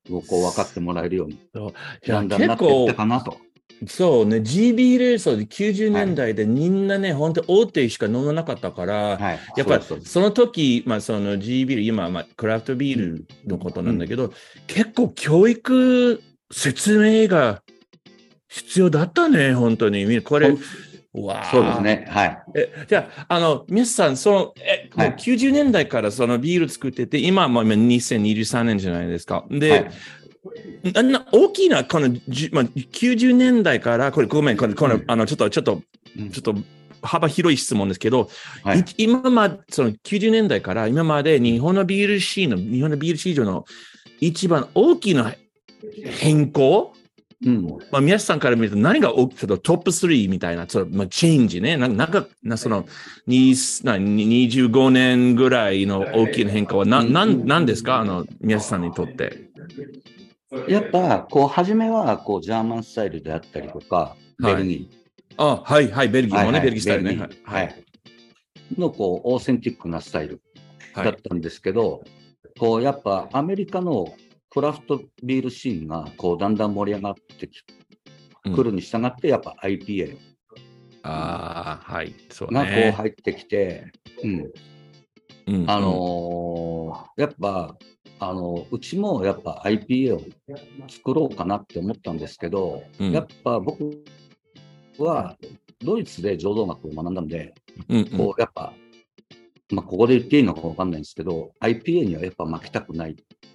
[0.09, 1.39] う分かってもらえるように、
[2.07, 3.37] だんだんなっていったかなと。
[3.87, 9.41] そうね、GB レースは90年代でみんなね、本当大手しか飲まなかったから、はい。
[9.57, 14.33] やっぱそうですその時、まあその G ビール、今、まあクラフトビールのことなんだけど、
[14.67, 17.63] 結構教育、説明が
[18.49, 20.05] 必要だったね、本当に。
[20.05, 20.57] みこれ、
[21.13, 21.81] わあそうです。
[21.81, 22.07] ね。
[22.09, 22.43] はい。
[22.55, 29.45] えじゃあ、あの、皆さん、その、え、はいもう90年代からそのビール作ってて、今はもう今2023年じゃないですか。
[29.51, 29.91] で、はい
[30.97, 35.83] あんな大きな、この、じまあ、90年代から、これ、ごめん、これ、この、うんあの、ちょっと、ちょっと、
[36.19, 36.55] うんちょっと、
[37.03, 38.31] 幅広い質問ですけど、
[38.63, 43.67] はいい今まで、その90年代から今まで日本のビールシーンの、日本のビール市場の
[44.21, 45.35] 一番大きな
[46.19, 46.95] 変更、
[47.45, 47.65] うん。
[47.91, 51.77] まあ、宮下さんから見ると何が大きちょっとトップ3みたいな、そのまあ、チェンジね？
[51.77, 52.87] ななんか、なその、
[53.27, 57.99] になに25年ぐらいの大きな変化は、な、なん、なんですか？
[57.99, 59.51] あの、宮下さんにとって。
[60.69, 64.91] やっぱ、こう、初めは、こう、ジャーマンスタイルであったりとか、ベルギ
[65.37, 66.39] あ、はい、はい、ベルギー。
[66.39, 67.29] ーもね、ベルギースタイルね。
[67.45, 67.85] はい。
[68.79, 70.41] の、こう、オーセンティックなスタイル。
[70.95, 72.05] だったんですけど、
[72.59, 74.15] こう、やっぱ、アメリカの
[74.51, 77.49] クラフトビールシーンが、こう、だんだん盛り上がって
[78.51, 80.17] くるに従って、やっぱ IPA
[81.03, 82.15] ああ、はい。
[82.31, 82.91] そうがこうね。
[82.93, 84.53] 入ってきて、うん。
[85.47, 87.77] うんあ、のーやっぱ、
[88.29, 90.23] あの、うちもやっぱ IPA を
[90.89, 94.05] 作ろうかなって思ったんですけど、うんやっぱ僕
[94.99, 95.37] は
[95.81, 97.55] ドイツで醸造学を学んだんで、
[97.89, 98.73] うんうんこうやっぱ、
[99.71, 103.15] まあ、ここで言っていいのかわかんないんですけど、IPA にはやっぱ負けたくないっ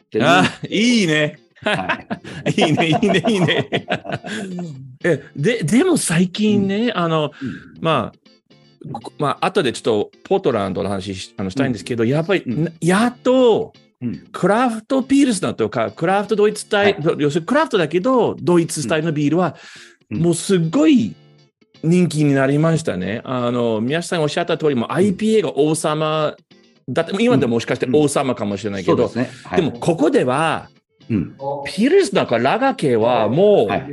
[0.10, 0.23] て。
[0.23, 1.39] あいいね。
[1.62, 2.05] は
[2.45, 3.69] い いいね、いいね、いいね。
[5.03, 7.32] え、で、でも最近ね、あの、
[7.82, 12.43] まあ、こまあ、後でちょっとポートランドの話しあのしたいんですけど、やっぱり、
[12.79, 14.27] やっと、うん。
[14.31, 19.55] クラフトピールスだとか、クラフトドイツスタイル、要するにクラフトだけど、ドイツスタイルのビールは、
[20.09, 20.21] うん。
[20.21, 21.15] もうすっごい
[21.83, 23.21] 人気になりましたね。
[23.23, 26.35] あの、宮下さんがおっしゃった通り、もう IPA が王様
[26.89, 29.29] だって、今でももしかして王様かもしれないけど、ですね。
[29.43, 29.62] はい。
[29.62, 30.69] でも、ここでは、
[31.09, 31.35] うん。
[31.65, 33.88] ピールスなんかラガ系はもうはい。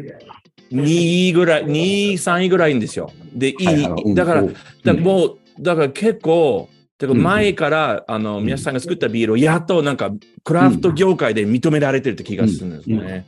[0.72, 1.70] 2位ぐらい、2
[2.10, 3.12] 位、3位ぐらいんですよ。
[3.34, 3.66] で、いい。
[3.66, 3.82] はい。
[3.82, 4.52] はいだから、うん。
[4.52, 10.10] だからもう、だから結構、だか前から、あの、宮下さんが作ったビールをやっとなんか、
[10.44, 13.26] クラフト業界で認められてるって気がするんですね。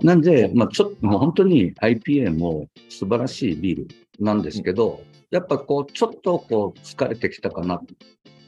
[0.00, 7.76] なんで、まあ、ちょっともう本当に IPA も素晴らしいビールなんですけど、やっぱこう、ちょっとこう、疲れてきたかな。
[7.76, 7.80] っ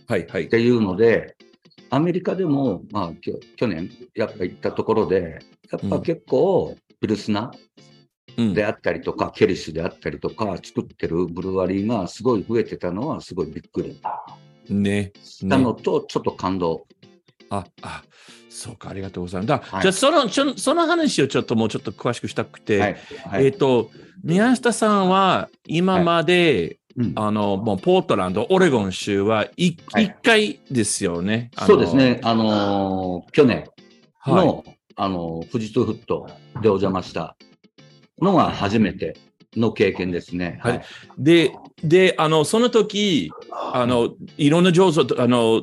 [0.07, 0.49] はい、はい。
[0.49, 1.37] ていうので、
[1.91, 7.96] アメリカでも、まあ、きょ去年、やっぱ行ったところで、やっぱ結構、ピルスナうん
[8.55, 14.01] であったりとか、ケリスであったりとか、作ってるブルワリーがすごい増えてたのは、すごいびっくり
[14.69, 15.13] ね。
[15.23, 16.87] したのと、ちょっと感動。
[17.51, 18.03] あ、あ、
[18.51, 19.49] そうか、ありがとうございます。
[19.49, 22.97] だはいじゃあ、その、ちょその話をちょっともうちょっと詳しくしたくて、はい。
[23.25, 23.91] はいえっ、と、
[24.23, 31.51] 宮下さんは今まで、うんあの、もうポートランド、オレゴン州はい一はい回ですよね。
[31.67, 32.21] そうですね。。
[32.25, 33.65] あのー去年
[34.19, 34.47] はい。
[34.47, 34.65] の、
[34.97, 36.27] あのー富士通フット
[36.63, 37.37] でお邪魔した
[38.21, 39.17] のが初めて
[39.57, 40.59] の経験ですね。
[40.63, 40.83] はい
[41.19, 41.53] で、
[41.83, 45.63] で、あの、その時、あの、いろんな醸造、あの、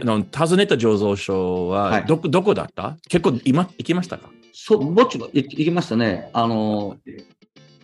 [0.00, 2.96] あの訪ねた醸造所ははいどこ、どこだった？
[3.08, 4.30] 結構今行きましたか？
[4.52, 6.30] そう、ぼちぼち行きましたね。
[6.32, 7.24] あのー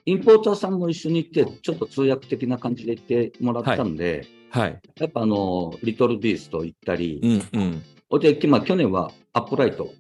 [0.07, 4.81] インポーターさんも一緒に行って、ちょっと通訳的な感じで行ってもらったんで、はい。
[4.99, 7.83] やっぱあのーリトルビースト行ったり、うんうん。
[8.09, 9.92] ほいで、まあ、去年はアップライト、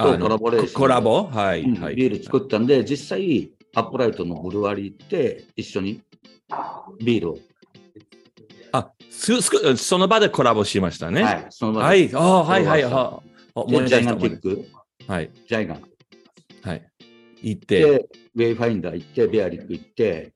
[0.00, 1.24] あのコラボレーションコラボ？
[1.24, 1.64] はい。
[1.64, 6.00] ビール作ったんで、実際、アップライトのブルワリー行って、一緒に
[7.02, 7.38] ビールを、
[8.70, 11.24] あ、す、す、その場でコラボしましたね。
[11.24, 12.10] はい、その場ではい。
[12.14, 12.82] あはいはい。
[12.84, 13.22] コラボ
[13.56, 14.64] あ思いで Gigantic、
[15.08, 15.30] はい。
[15.48, 15.82] ジャイガン。
[16.62, 16.88] はい。
[17.42, 17.80] 行って。
[17.80, 20.32] で、 Wayfinder 行って、 Baerlic 行って、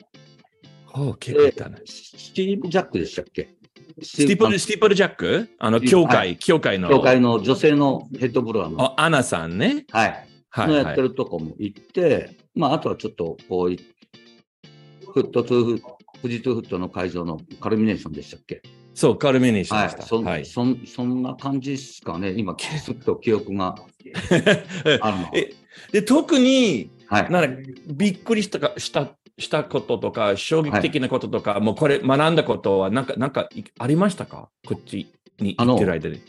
[0.92, 1.76] お結構行ったね。
[1.86, 3.54] スティーブ・ジャックでしたっけ？
[4.00, 5.48] ススティープル、スティープルジャック？
[5.58, 6.88] あの、教会、教会の。
[6.88, 9.84] 教会の女性のヘッドブルワーの、あアナさんね。
[9.90, 10.68] はい、はい。
[10.68, 13.80] のやってはい、るとこも行って、まあ、あとはちょっと、こうい、
[15.12, 15.80] フットトゥーフッ
[16.22, 18.62] 富士トゥーフットの会場のカルミネーションでしたっけ？
[18.94, 19.98] そう、カルミネーションでした。
[20.00, 20.46] はいそんはい。
[20.46, 22.54] そんそんな感じですかね、今、
[22.84, 23.74] ずっと記憶が
[25.00, 25.30] あるの。
[25.34, 25.52] え
[25.90, 27.30] で、特に、はい。
[27.30, 29.10] なんか、びっくりしたか、した、
[29.42, 34.48] したこととか、衝撃的なこととか、もうこれ学んだことは、なんか、なんか、いありましたか？
[34.66, 36.20] こっちに行ってる間に。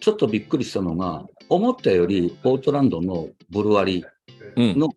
[0.00, 4.04] ちょっとびっくりしたのが、思ったよりポートランドのブルワリ
[4.56, 4.78] うん。
[4.78, 4.90] の、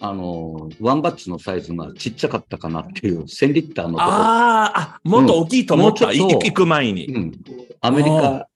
[0.00, 7.06] あの、ワンバッチのサイズがちっちゃかったかなっていう、1000リッターのとこあーあ、もっと大きいと思った、うんく前に。
[7.06, 7.32] うん。
[7.80, 8.48] アメリカ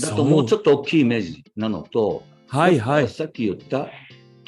[0.00, 2.22] だともうちょっと大きいイメージなのと、と。
[2.48, 3.08] はいはい。
[3.08, 3.88] さっき言った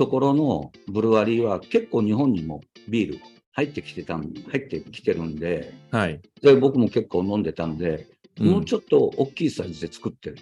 [0.01, 3.19] ところのブルワリーは結構日本にもビール
[3.53, 6.23] 入ってきてたん、入ってきてるんで、はい。
[6.41, 8.07] で僕も結構飲んでたんで、
[8.39, 10.33] もうちょっと大きいサイズで作って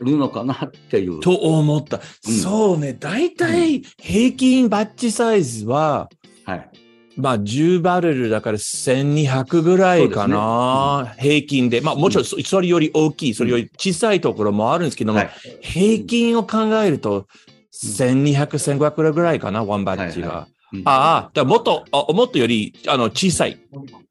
[0.00, 1.20] るのかなっていう。
[1.20, 2.00] と思った。
[2.26, 2.96] うんそうね。
[2.98, 6.08] 大体平均バッチサイズは、
[6.46, 6.70] はい。
[7.14, 11.14] まあ10バレルだから1200ぐらいかな。
[11.18, 11.82] 平均で。
[11.82, 15.30] まあもちろんそそれより大きい、それより小さいところもあるんですけども、はい。
[15.60, 17.26] 平均を考えると
[17.72, 20.28] 1200、1500ぐらいかな、ワンバッチが。
[20.28, 23.58] はいはうんああ、だもっと、あもっとよりあの小さい。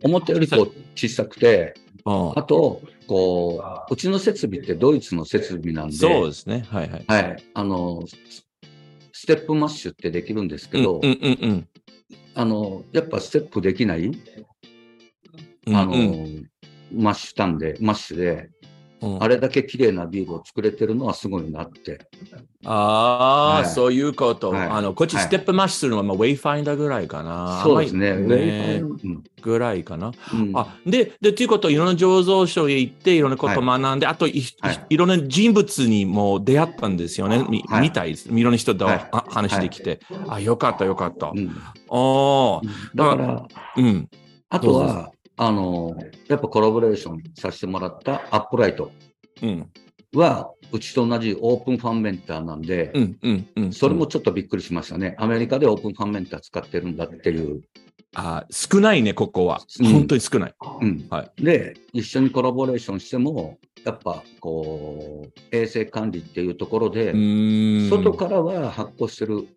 [0.04, 1.74] 思ったよりこう小さくて、
[2.06, 6.64] うんあと、こう、うちの設備ってドイツの設備なんで、そうですね。
[6.70, 7.06] はいはい。
[7.08, 7.44] はい。
[7.56, 8.46] あの、ス
[9.12, 11.68] ステップマッシュってできるんですけど、うんうんうん
[12.34, 14.12] あの、やっぱステップできない、う
[15.72, 15.76] ん。
[15.76, 16.48] あの、うん
[16.94, 18.50] マッシュたんで、マッシュで、
[19.02, 22.00] うんあれだけ綺麗なビールを作れてるのはすごいなって。
[22.66, 24.52] ああ、はいそういうこと。
[24.52, 27.62] はいあの、こっちはいステップマッシュするのは、まあ、 Wayfinder ぐらいかな。
[27.64, 28.12] そうですね。
[28.12, 30.12] あんウェイファイうんぐらいかな。
[30.34, 34.44] うんあ、で、で、ということ、いろんな醸造所へ行って、いろんなことを学んで、あとい、
[34.90, 37.44] いろんな人物にも出会ったんですよね。
[37.50, 38.30] みはいみたいです。
[38.32, 40.00] いろんな人と、話できて。
[40.28, 41.32] あ、よかった、よかった。
[41.36, 41.52] うん
[41.94, 43.48] ああ、だから、
[43.78, 44.10] うん。
[44.50, 45.12] あとは、
[45.42, 45.96] あの、
[46.28, 48.92] やっぱコラボレーションさせてもらったアップライト
[49.42, 49.68] うん。
[50.14, 53.18] は、うちと同じオープンファンメンターなんで、うん。
[53.24, 53.48] うん。
[53.56, 53.74] うん。
[53.74, 55.16] それもちょっとびっくりしましたね。
[55.18, 57.64] アメリカでオープンファンメンター使ってるんだっていう。
[58.14, 59.62] あ少ないね、ここは。
[59.80, 60.54] うん本当に少ない。
[60.82, 67.14] うんはで、一緒にコラボレーションしても、やっぱこう、衛生管理っていうところで。
[67.90, 69.48] 外からは発酵してる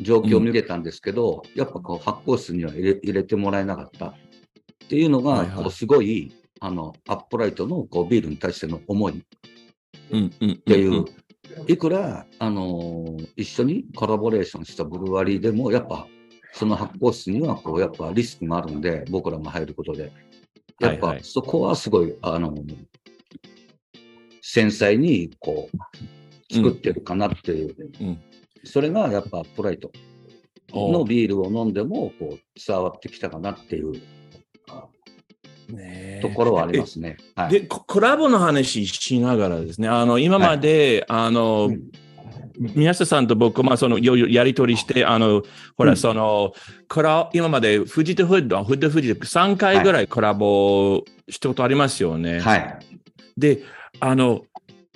[0.00, 4.14] 状況を見れたんですけど、やっぱこう発酵室には入れ入れてもらえなかった
[4.84, 9.22] っていうのが、はいはいこうすごい、あの、アップライトのこうビールに対しての思いっ
[10.12, 10.30] うん。
[10.40, 10.50] うん。
[10.52, 11.04] っていう、
[11.66, 16.06] いくら、あのー一緒にコラボレーションしたブルワリーでも、やっぱ、
[16.52, 20.12] その発酵室には、こう、やっぱリスクがあるんで、僕らが入ることで。
[20.80, 22.54] やっぱそこはすごい、あの
[24.40, 27.74] 繊細に、こう、作ってるかなっていう。
[28.00, 28.18] うん
[28.64, 29.90] それが、やっぱ、アップライト
[30.72, 34.00] のビールを飲んでも、こう、伝わってきたかなっていう
[36.20, 37.16] ところはありますね。
[37.34, 37.50] はい。
[37.50, 41.80] で、ココラボの話しながらですね、あの、今まで、あの、うん
[42.58, 45.42] 宮下さんと僕、まあ、その、よやりとりして、あの、
[45.76, 46.52] ほら、うんその、
[46.88, 52.40] コラ、今まで、富士とフッド、フッド富士で3回ぐらいコラボしたことありますよね。
[52.40, 52.78] はい。
[53.36, 53.62] で、
[54.00, 54.42] あの、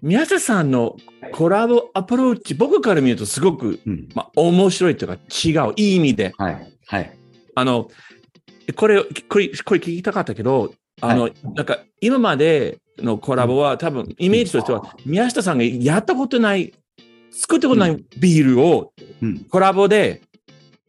[0.03, 0.97] 宮下さんの
[1.33, 4.09] コラボアプローチ、僕から見るとすごく、うん。
[4.15, 6.35] まあ、面白いというか、違う、いい意味で。
[6.37, 6.73] はい。
[6.87, 7.13] はい。
[7.55, 7.89] あの、
[8.75, 16.73] これ、これ、これ聞きたかったけど、あの、はなんか、今までのコラボは、多分、イメージとしては、宮下さんがやったことない、
[17.31, 18.93] 作ったことないビールを
[19.23, 19.39] うん。
[19.41, 20.23] コラボで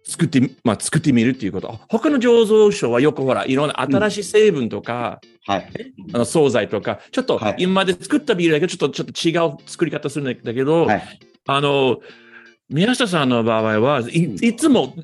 [0.07, 1.79] 作ってみ、まあ、作ってみるっていうこと。
[1.89, 5.69] 他の醸造所はよくほら、いろんな新しい成分とか、はい。
[6.13, 11.19] あの惣菜とか、ちょっとはい今まで作ったビールだけど、ちょっと、ちょっと違う作り方するんだけど、はい。
[11.47, 11.99] あの、
[12.69, 14.95] 宮下さんの場合は、いいつも、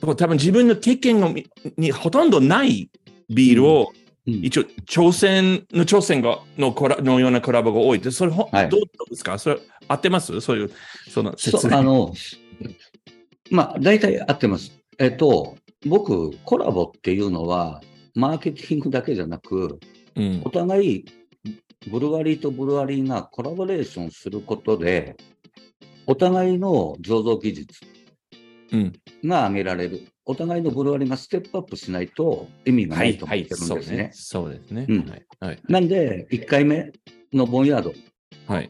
[0.00, 1.46] 多分自分の経験のに
[1.76, 2.90] にほとんどない
[3.28, 3.92] ビールを、
[4.26, 4.34] うん。
[4.44, 8.68] 一応、挑戦の挑戦がのコラのようなコラボが多いで、それ、ほはい。
[8.68, 9.38] どうですか？
[9.38, 10.40] それ、合ってます？
[10.40, 10.70] そういう、
[11.08, 11.78] その説明。
[11.78, 12.12] あの、
[13.50, 14.72] まあ、大体合ってます。
[14.98, 17.82] えっと、僕、コラボっていうのは、
[18.14, 19.80] マーケティングだけじゃなく、
[20.16, 20.42] うん。
[20.44, 21.04] お互い、
[21.90, 25.16] ブルワリーとブルワリーがコラボレーションすることで、
[26.06, 27.99] お互いの醸造技術うん
[29.24, 30.06] が上げられる。
[30.24, 34.10] お互いのブルワリーがステップアップしないと意味がはないと思ってるんですね。
[35.68, 36.92] なんで、1回目
[37.32, 37.92] のボンヤード。
[38.46, 38.68] はい。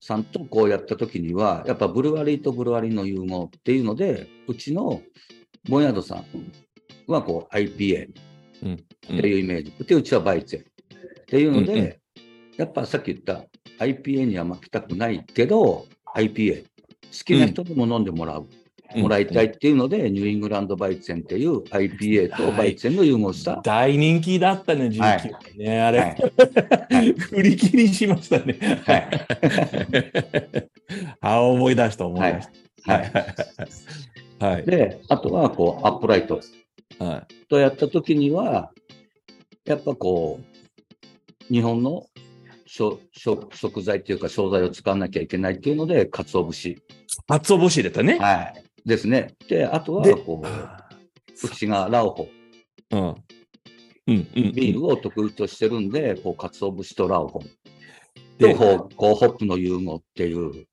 [0.00, 5.02] さんとこうやったときには、やっぱブルワリーとブルワリーの融合っていうので、うちの
[5.68, 6.24] ボンヤードさん
[7.06, 8.10] はこう IPA
[8.62, 8.72] うん。
[8.74, 8.76] っ
[9.06, 9.72] ていうイメージ。
[9.84, 11.96] で、うちはバイツェンっていうので、うんうん。
[12.56, 13.44] やっぱさっき言った
[13.78, 16.73] IPA には負けたくないけど、IPA 好
[17.22, 18.46] きな人にも飲んでもらう、
[18.96, 25.98] もらいたいっていうので、ニューイングランドバイツェンっていう IPA とバイツェンの融合した、大人気だったね、はい19ね、あれ。
[25.98, 26.16] はい
[26.90, 28.58] はい 振り切りしましたね。
[28.84, 29.08] はい
[31.20, 32.48] あ、思い出した、思い出し
[32.84, 32.92] た。
[32.92, 34.44] ははいい。
[34.44, 34.64] はい。
[34.64, 36.40] で、あとはこうアップライト
[36.98, 38.70] はとやったときには、
[39.64, 40.44] やっぱこう、
[41.52, 42.06] 日本の
[42.66, 46.82] 食材っていうか、商材を使わなきゃいけないっていうので、鰹節。
[47.26, 48.18] 鰹節だったね。
[48.18, 48.64] はい。
[48.86, 49.34] ですね。
[49.48, 52.28] で、あとはで、こう、うちがラオホ、
[52.90, 53.00] うん。
[53.00, 53.14] うん
[54.06, 54.52] うんうん。
[54.52, 57.42] ビールを得意としてるんで、こう、鰹節とラオホ。
[58.38, 60.66] でと、こう、ホップの融合っていう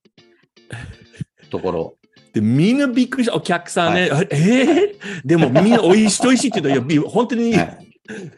[1.49, 1.95] ところ。
[2.33, 3.35] で、みんなびっくりした。
[3.35, 4.09] お客さんね。
[4.09, 4.91] はあえー？
[5.25, 7.90] でもみんな美味しい、美味しいって言うと、いや、本当に、はい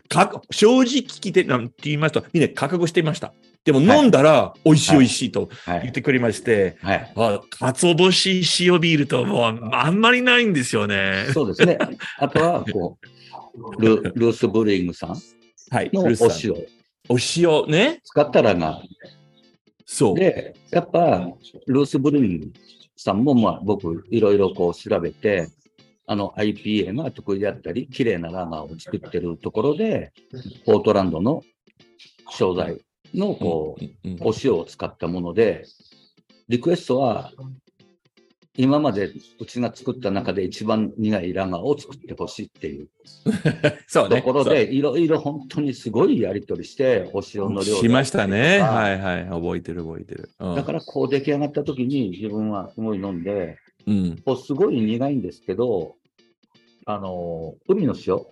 [0.10, 3.34] か正直聞いて、なんて言いますと、みんな覚悟していました。
[3.64, 5.82] でもはい飲んだら、美味しいはい美味しいとはい。
[5.82, 7.14] 言ってくれまして、はい。
[7.16, 7.42] あ、
[7.74, 11.28] 鰹節塩ビールともうあんまりないんですよね。
[11.34, 11.78] そうですね。
[12.18, 12.98] あとは、こ
[13.56, 15.18] う、ルルースブリングさん
[15.70, 15.90] はい。
[15.94, 16.54] のお塩。
[17.10, 18.02] お塩ね。
[18.04, 18.82] 使ったらが、
[19.86, 20.16] そう。
[20.16, 21.30] で、やっぱ、
[21.68, 22.52] ルースブリング
[22.98, 25.48] さんも、まあ、僕、いろいろこう調べて、
[26.06, 30.12] あの、IPA が得意であったり、綺麗なラガーを作ってるところで、
[30.66, 31.44] ポートランドの
[32.30, 32.82] 商材
[33.14, 33.84] の、こう、
[34.22, 35.66] お塩を使ったもので、
[36.50, 37.32] リクエストは、
[38.56, 42.88] 今までうちが作った中で一番苦いラガーを作ってほしいっていう
[43.88, 44.18] そうね。
[44.18, 48.60] ところで、いろいろ本当にすごいやり取りして、お塩の量しましたね。
[48.60, 49.26] ははいはい。
[49.26, 50.30] 覚えてる覚えてる。
[50.40, 53.58] うんだからこう出来上がった時に自分はすごい飲んで、
[53.88, 54.22] うん。
[54.26, 55.96] こうすごい苦いんですけど、
[56.86, 58.24] あのー海の塩、うん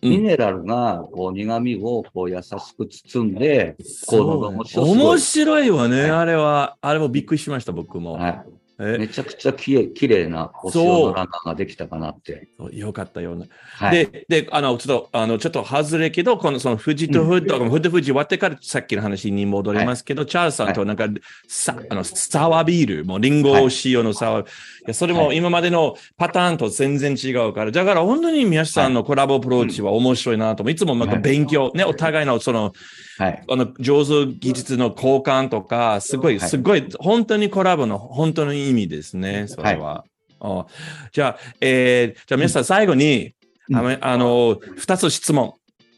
[0.00, 6.76] ミネラルがこう苦味をこう優しく包んで、こう面白い面白いわね、はいあれは。
[6.80, 8.12] あれもびっくりしました、僕も。
[8.12, 12.48] はえい、めちゃくちゃきれい綺麗なお塩のランナーができたかなって。
[12.72, 13.46] よかったような。
[13.72, 21.08] はい、で、で、あの、ちょっと、あの、ちょっと外れけど、この、その、富士とフッド、フッド富士終わってからさっきの話に戻りますけど、チャールズさんとなんか、
[21.48, 24.48] さ、あの、サワービール、もうリンゴ塩のサワー、い、
[24.86, 30.72] や、それも今までのパターンと全然違うから、だから本当に宮下さんのコラボアプローチは面白いなと思う。
[30.72, 32.72] いつもなんか勉強、ね、お互いのその、
[33.18, 33.42] はい。
[33.48, 36.48] あの、上手技術の交換とか、すごい、はい。
[36.48, 40.04] すごい、本当にコラボの本当の意味ですね、それは。
[40.40, 40.66] あ
[41.12, 43.34] じゃあ、えー、じゃあ皆さん最後に、
[43.68, 45.54] うんあの、あの二つ質問。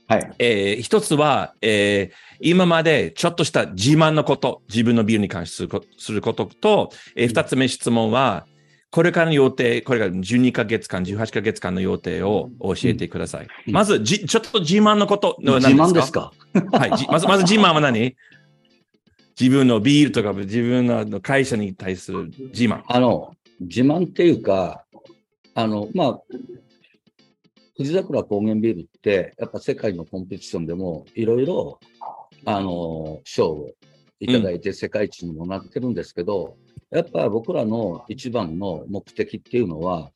[0.08, 0.32] はい。
[0.38, 8.46] えー、一つは、えー、今までちょっとした自慢のこと、自分のビールに関するこすることと、えー、二つ目質問は、
[8.90, 13.46] これからの予定、これから12ヶ月間、18ヶ月間の予定を教えてください。
[13.68, 16.32] うんまず、じ、ちょっと自慢のことのは自何慢ですか？
[16.72, 16.96] はい。
[16.96, 18.16] じまず、まず自慢は何？
[19.40, 22.82] 自分のビールとか自分の会社に対する自慢。
[22.86, 24.84] あの、自慢っていうか、
[25.54, 26.20] あの、まあ、
[27.74, 31.80] 富士桜高原ビールって、やっぱ世界のコンペティションでも、いろいろ、
[32.44, 33.70] あの、賞を
[34.20, 36.58] いただいて世界一にもなってるんですけど、
[36.90, 40.10] やっぱ僕らの一番の目的っていうのは、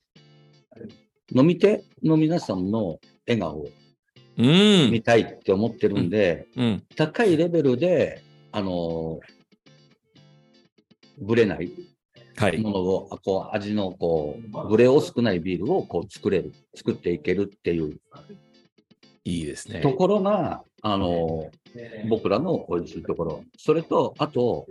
[1.35, 3.69] 飲み手の皆さんの笑顔を
[4.37, 4.91] うん。
[4.91, 6.83] 見たいって思ってるんで、うん。
[6.97, 8.23] 高いレベルで、
[8.57, 9.19] あの、
[11.19, 11.69] ぶれない
[12.37, 12.59] はい。
[12.59, 17.99] ものを、あこう、味の、こう、ブレを少ないビールを、こう、作れる、作っていけるっていう
[19.25, 19.81] いいですね。
[19.81, 21.51] ところが、あの、
[22.09, 23.45] 僕らの美味しいところ。
[23.59, 24.69] それと、あと、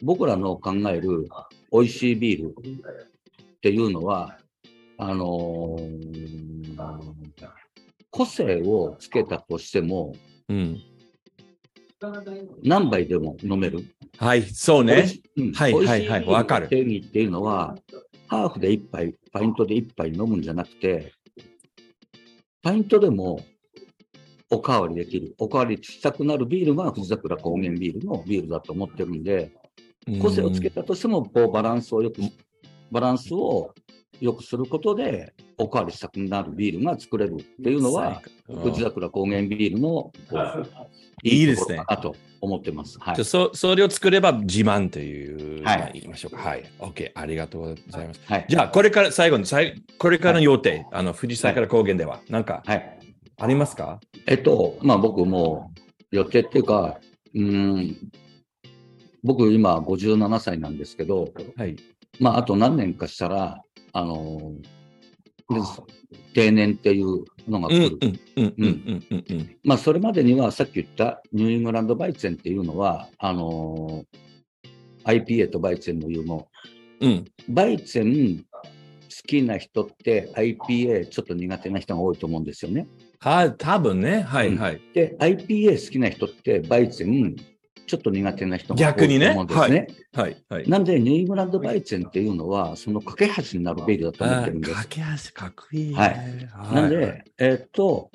[0.00, 1.28] 僕らの考える
[1.72, 4.38] 美味しいビールっていうのは、
[4.96, 6.52] あのー
[8.12, 10.14] 個性をつけたとしても、
[10.48, 10.91] うん。
[12.62, 13.84] 何杯でも飲める？
[14.18, 14.42] はい。
[14.42, 15.10] そうね。
[15.36, 17.76] うんはい美味しはいはいわかる定義っていうのは、
[18.28, 21.12] ハーフで1杯、パイントで1杯飲むんじゃなくて、
[22.62, 23.44] パイントでも
[24.50, 25.34] おかわりできる。
[25.38, 29.52] おかわりしたくなるビールが富士桜高原ビールのビールだと思ってるんで、
[30.20, 32.20] 個性をつけたとしても、こうバランスをよく、
[32.90, 33.72] バランスを
[34.22, 40.66] 良くすることで、おかわりしたくなるビールが作れるっていうのは、富士桜高原ビールのこう
[41.24, 42.98] いいですねところかなと思ってます。
[43.00, 43.24] はいじゃあ。
[43.24, 46.38] そそれを作れば自慢という、はいまあ言いましょうか。
[46.40, 46.64] はい。
[46.78, 47.10] OK。
[47.16, 48.20] ありがとうございます。
[48.24, 48.46] はい。
[48.48, 52.98] じゃあ、これから最後に、さいこれからの予定、あの、富士山から高原では、なんかはい。
[53.40, 53.98] ありますか？
[54.26, 55.72] えっと、まあ僕も
[56.12, 57.00] 予定っていうか、
[57.34, 57.96] うーん、
[59.24, 61.74] 僕今57歳なんですけど、はい。
[62.22, 63.62] まああと何年かしたら、
[63.92, 64.82] あのー
[65.54, 65.60] で
[66.34, 69.58] 定年っていうのがうん来る。
[69.64, 74.22] まあそれまでにはさっき言ったニューイングランドバイツェンっていうのは、あのー
[75.04, 76.46] IPA とバイツェンの融合。
[77.00, 77.24] うん。
[77.48, 78.44] バイツェン好
[79.26, 82.86] きな人って IPA ちょっと苦手な人が多いと思うんですよね。
[83.18, 84.22] はい、多分ね。
[84.22, 84.80] はいはい。
[84.94, 87.36] で、IPA 好きな人って、バイツェン、
[87.86, 89.86] ちょっと苦手な人が多い逆にねと思うんですね。
[90.14, 90.68] はいはい。
[90.68, 94.74] なんで、ニューイングランドバイツェンっていうのは、その架け橋になるビールだと思ってるんです。
[94.74, 95.94] 駆け足かっこいいね。
[95.94, 98.10] はいはいなんで、えーっと、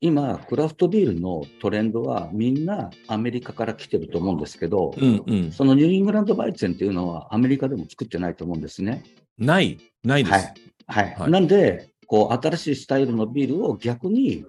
[0.00, 5.52] 今、クラフトビールのトレンドはみんなアメリカから来てると思うんですけど、うんうん。
[5.52, 9.04] そのニューイングランドバイツェンっていうのはアメリカでも作ってないと思うんですね。
[9.38, 10.32] ない、ないです。
[10.32, 10.54] はい。
[10.86, 11.14] はい。
[11.20, 14.44] はいなんで、こう、新しいスタイルのビールを逆に、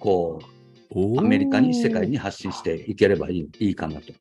[0.00, 0.57] こう、
[1.18, 4.12] アメリカに、世界に発信していければいいいいかなと。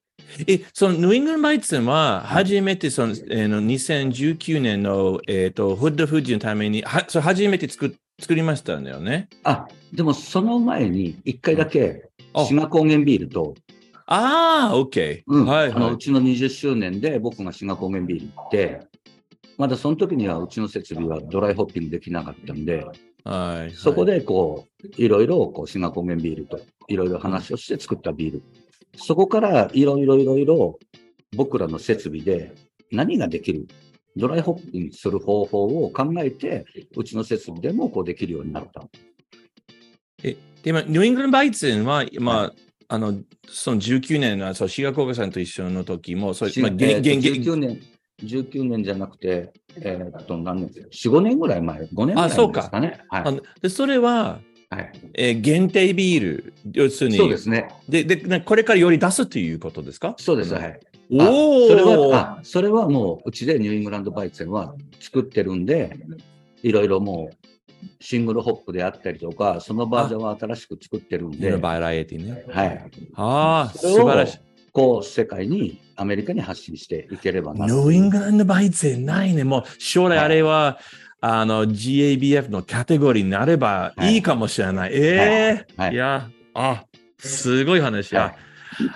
[0.47, 9.29] え、そのニューイングランドバイツェンは、初めてその、えーの2019年の、えっ、と、フッドフージのために、は、それ初めて作っ作りましたんだよね？
[9.43, 13.53] あ、でもその前に一回だけ、あ志賀高原ビールと、
[14.07, 15.21] ああ、OK。
[15.27, 18.87] うんはいはあのうちの20周年で僕が志賀高原ビール行って、
[19.57, 23.06] まだその時にはうちの設備はドライホッピングできなかったんで、い。
[23.27, 23.71] はい。
[23.71, 28.43] そこでこう、いろいろこう志賀高原ビールといろいろ話をして作ったビール。
[28.95, 30.79] そこからいろいろいろいろ
[31.35, 32.53] 僕らの設備で
[32.91, 33.67] 何ができる
[34.15, 36.65] ドライホッピングする方法を考えて、
[36.95, 38.87] うちの設備でもこうできるようになった。
[40.23, 42.53] え、でも、ニューイングランドバイツェンは、まあ、は
[42.87, 43.13] あの、
[43.49, 47.81] その19年の、そう、シガコーガさんと一緒の時も、そう、しまあ、えーとげんげん19年、
[48.23, 52.99] 19年じゃなくて、えーっと、何年 ?4、5年ぐらい前、5年ぐらい前あそうかですかね。
[53.09, 54.39] はいあのでそれは、
[54.69, 54.91] はい。
[55.13, 57.69] えー限定ビール、要するに、そうですね。
[57.87, 60.15] ででなこれからより出すということですか？
[60.17, 60.53] そうです。
[60.53, 60.79] はい。
[61.09, 65.95] おあおそれは、あそれはもう、うちでニューイングランドバイツェンは作ってるんで、
[66.63, 67.35] いろいろもう、
[68.01, 72.43] シングルホップであったりとか、そのバージョンは新しく作ってるんで、バラエティね。
[72.49, 72.85] はい。
[73.15, 74.39] ああ、素晴らしい。
[74.77, 77.65] こう、世界に、アメリカに発信していければな。
[77.65, 79.43] ニューイングランドバイツないね。
[79.43, 80.77] もう将来あれは、
[81.19, 84.91] あの GABF のカテゴリーになればいいかもしれない。
[84.93, 86.85] ええはいいや、あ、
[87.17, 88.35] すごい話や。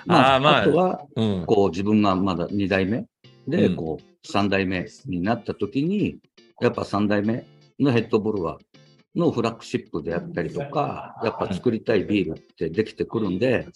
[0.06, 1.44] まあ、あーまああとは、うん。
[1.46, 3.04] こう自分がまだ2代目
[3.48, 6.18] で、うんこう3代目になった時に、
[6.60, 7.44] やっぱ3代目
[7.80, 8.71] のヘッドボルワー
[9.14, 13.66] のフラッグシップであったりとか、やっぱ作りたいビールってできてくるんで、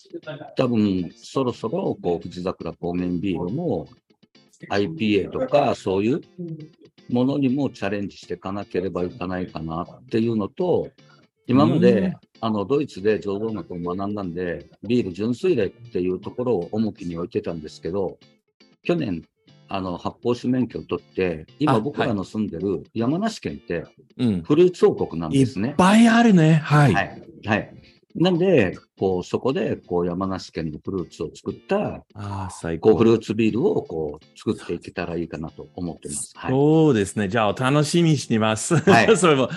[0.56, 3.86] 多分そろそろこう富士桜高原ビールも
[4.70, 6.20] IPA とかそういう
[7.10, 10.90] ものにもチャレンジしていかなければいけないかなっていうのと、
[11.46, 12.14] 今まで、うん。
[12.40, 18.18] あのドイツで醸造学を学んだんで、ビール純粋例っていうところを重きに置いてたんですけど、
[18.82, 19.22] 去年、
[19.68, 23.84] あの発泡酒免許を取って、あ今僕らの住んでる山梨県って
[24.18, 24.42] うん。
[24.42, 25.74] フルーツ王国なんいっですね。
[25.76, 26.54] ぱいあるね。
[26.64, 26.94] はい。
[26.94, 27.22] はい。
[27.44, 27.74] はい。
[28.14, 33.04] なんで、こう、そこで、こう、山梨県のフルーツを作った、ああ、最高フ。
[33.04, 36.32] ルーツビールを、こう、作っていけたらいいかなと思ってます。
[36.34, 36.50] はい。
[36.50, 37.28] そうですね。
[37.28, 38.76] じゃあ、お楽しみにしてます。
[38.76, 39.50] はい それも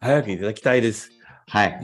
[0.00, 1.10] 早くいただきたいです。
[1.48, 1.80] はい。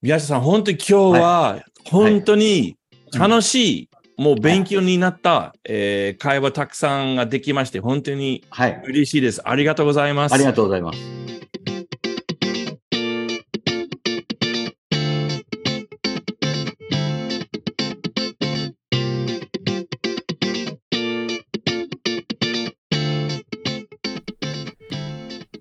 [0.00, 2.76] 宮下さん、本当に今日は、本当に
[3.14, 3.88] 楽しい、
[4.20, 8.82] もう勉強になった、えー会話たくさんができまして、本当にはい。
[8.84, 9.40] 嬉しいです。
[9.48, 10.34] ありがとうございます。
[10.34, 10.98] ありがとうございます。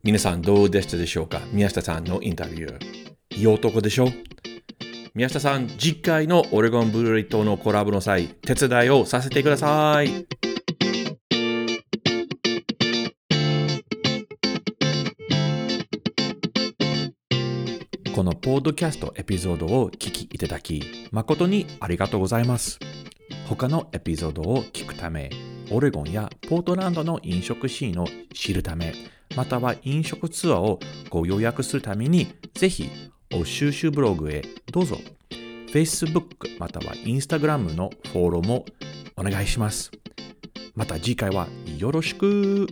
[0.03, 1.39] 皆さんどうでしたでしょうか？
[1.53, 3.37] 宮下さんのインタビュー。
[3.37, 4.11] いい男でしょ？
[5.15, 10.27] 宮下さん、次回のオレゴンブルーレイとのコラボの際、手伝いをさせてください。
[18.13, 22.77] このポッドキャストエピソードを聞きいただき、誠にありがとうございます。
[23.47, 25.31] 他のエピソードを聞くため、
[25.71, 28.93] オレゴンやポートランドの飲食シーンを知るため、
[29.35, 30.79] または飲食ツアーを
[31.09, 32.89] ご予約するために、ぜひ、
[33.45, 34.97] 収集ブログへどうぞ。
[35.71, 38.65] Facebook または Instagram のフォローも
[39.15, 39.91] お願いします。
[40.75, 42.67] また次回はよろしく。